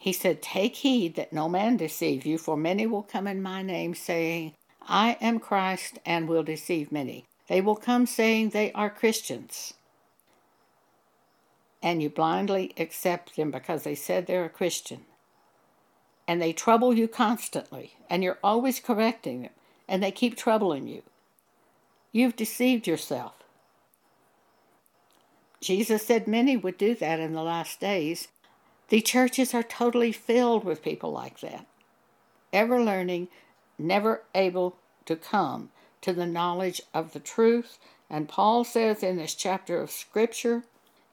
He 0.00 0.14
said, 0.14 0.40
Take 0.40 0.76
heed 0.76 1.14
that 1.16 1.30
no 1.30 1.46
man 1.46 1.76
deceive 1.76 2.24
you, 2.24 2.38
for 2.38 2.56
many 2.56 2.86
will 2.86 3.02
come 3.02 3.26
in 3.26 3.42
my 3.42 3.60
name, 3.60 3.94
saying, 3.94 4.54
I 4.88 5.18
am 5.20 5.38
Christ, 5.38 5.98
and 6.06 6.26
will 6.26 6.42
deceive 6.42 6.90
many. 6.90 7.26
They 7.48 7.60
will 7.60 7.76
come 7.76 8.06
saying 8.06 8.48
they 8.48 8.72
are 8.72 8.88
Christians. 8.88 9.74
And 11.82 12.02
you 12.02 12.08
blindly 12.08 12.72
accept 12.78 13.36
them 13.36 13.50
because 13.50 13.82
they 13.82 13.94
said 13.94 14.26
they're 14.26 14.46
a 14.46 14.48
Christian. 14.48 15.02
And 16.26 16.40
they 16.40 16.54
trouble 16.54 16.94
you 16.94 17.06
constantly, 17.06 17.92
and 18.08 18.24
you're 18.24 18.38
always 18.42 18.80
correcting 18.80 19.42
them, 19.42 19.52
and 19.86 20.02
they 20.02 20.12
keep 20.12 20.34
troubling 20.34 20.88
you. 20.88 21.02
You've 22.10 22.36
deceived 22.36 22.86
yourself. 22.86 23.34
Jesus 25.60 26.06
said 26.06 26.26
many 26.26 26.56
would 26.56 26.78
do 26.78 26.94
that 26.94 27.20
in 27.20 27.34
the 27.34 27.42
last 27.42 27.80
days. 27.80 28.28
The 28.90 29.00
churches 29.00 29.54
are 29.54 29.62
totally 29.62 30.10
filled 30.10 30.64
with 30.64 30.82
people 30.82 31.12
like 31.12 31.40
that, 31.40 31.64
ever 32.52 32.82
learning, 32.82 33.28
never 33.78 34.24
able 34.34 34.76
to 35.06 35.14
come 35.14 35.70
to 36.00 36.12
the 36.12 36.26
knowledge 36.26 36.82
of 36.92 37.12
the 37.12 37.20
truth. 37.20 37.78
And 38.10 38.28
Paul 38.28 38.64
says 38.64 39.04
in 39.04 39.16
this 39.16 39.36
chapter 39.36 39.80
of 39.80 39.92
Scripture, 39.92 40.64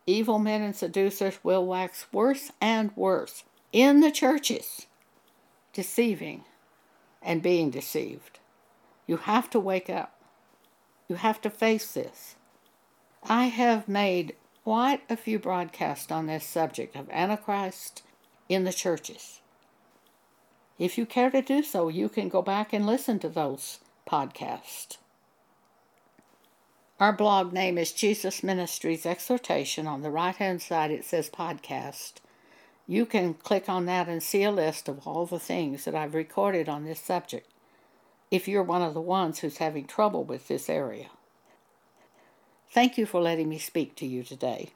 evil 0.08 0.40
men 0.40 0.63
and 0.63 0.76
seducers 0.76 1.38
will 1.44 1.68
wax 1.68 2.08
worse 2.12 2.52
and 2.60 2.92
worse 2.98 3.44
in 3.72 4.00
the 4.00 4.12
churches, 4.12 4.88
deceiving 5.72 6.46
and 7.22 7.44
being 7.44 7.70
deceived. 7.70 8.40
You 9.06 9.18
have 9.18 9.52
to 9.52 9.60
wake 9.60 9.90
up. 9.90 10.20
You 11.08 11.18
have 11.18 11.42
to 11.42 11.52
face 11.52 11.94
this. 11.94 12.38
I 13.22 13.46
have 13.46 13.88
made 13.88 14.36
quite 14.67 15.01
a 15.10 15.15
few 15.15 15.39
broadcasts 15.39 16.12
on 16.12 16.27
this 16.27 16.43
subject 16.43 16.93
of 16.97 17.10
Antichrist 17.10 18.03
in 18.49 18.65
the 18.65 18.74
churches. 18.74 19.39
If 20.78 20.97
you 20.97 21.05
care 21.05 21.32
to 21.32 21.41
do 21.41 21.63
so, 21.63 21.88
you 21.88 22.09
can 22.09 22.28
go 22.28 22.41
back 22.41 22.74
and 22.74 22.86
listen 22.86 23.18
to 23.20 23.30
those 23.30 23.80
podcasts. 24.05 24.97
Our 26.99 27.13
blog 27.13 27.53
name 27.53 27.78
is 27.78 27.93
Jesus 27.93 28.43
Ministries 28.43 29.05
Exhortation. 29.05 29.88
On 29.88 30.01
the 30.01 30.11
right 30.11 30.36
hand 30.36 30.61
side, 30.61 30.91
it 30.91 31.05
says 31.05 31.30
podcast. 31.30 32.15
You 32.86 33.05
can 33.05 33.36
click 33.36 33.70
on 33.70 33.86
that 33.86 34.09
and 34.09 34.22
see 34.22 34.43
a 34.43 34.51
list 34.51 34.89
of 34.89 35.07
all 35.07 35.26
the 35.26 35.39
things 35.39 35.86
that 35.86 35.95
I've 35.95 36.13
recorded 36.13 36.68
on 36.68 36.84
this 36.84 36.99
subject 36.99 37.49
if 38.30 38.49
you're 38.49 38.63
one 38.63 38.82
of 38.82 38.93
the 38.93 38.99
ones 38.99 39.39
who's 39.39 39.59
having 39.59 39.88
trouble 39.88 40.26
with 40.26 40.49
this 40.49 40.70
area. 40.70 41.07
Thank 42.72 42.97
you 42.97 43.05
for 43.05 43.22
letting 43.22 43.49
me 43.49 43.57
speak 43.57 43.95
to 43.95 44.05
you 44.05 44.24
today. 44.24 44.70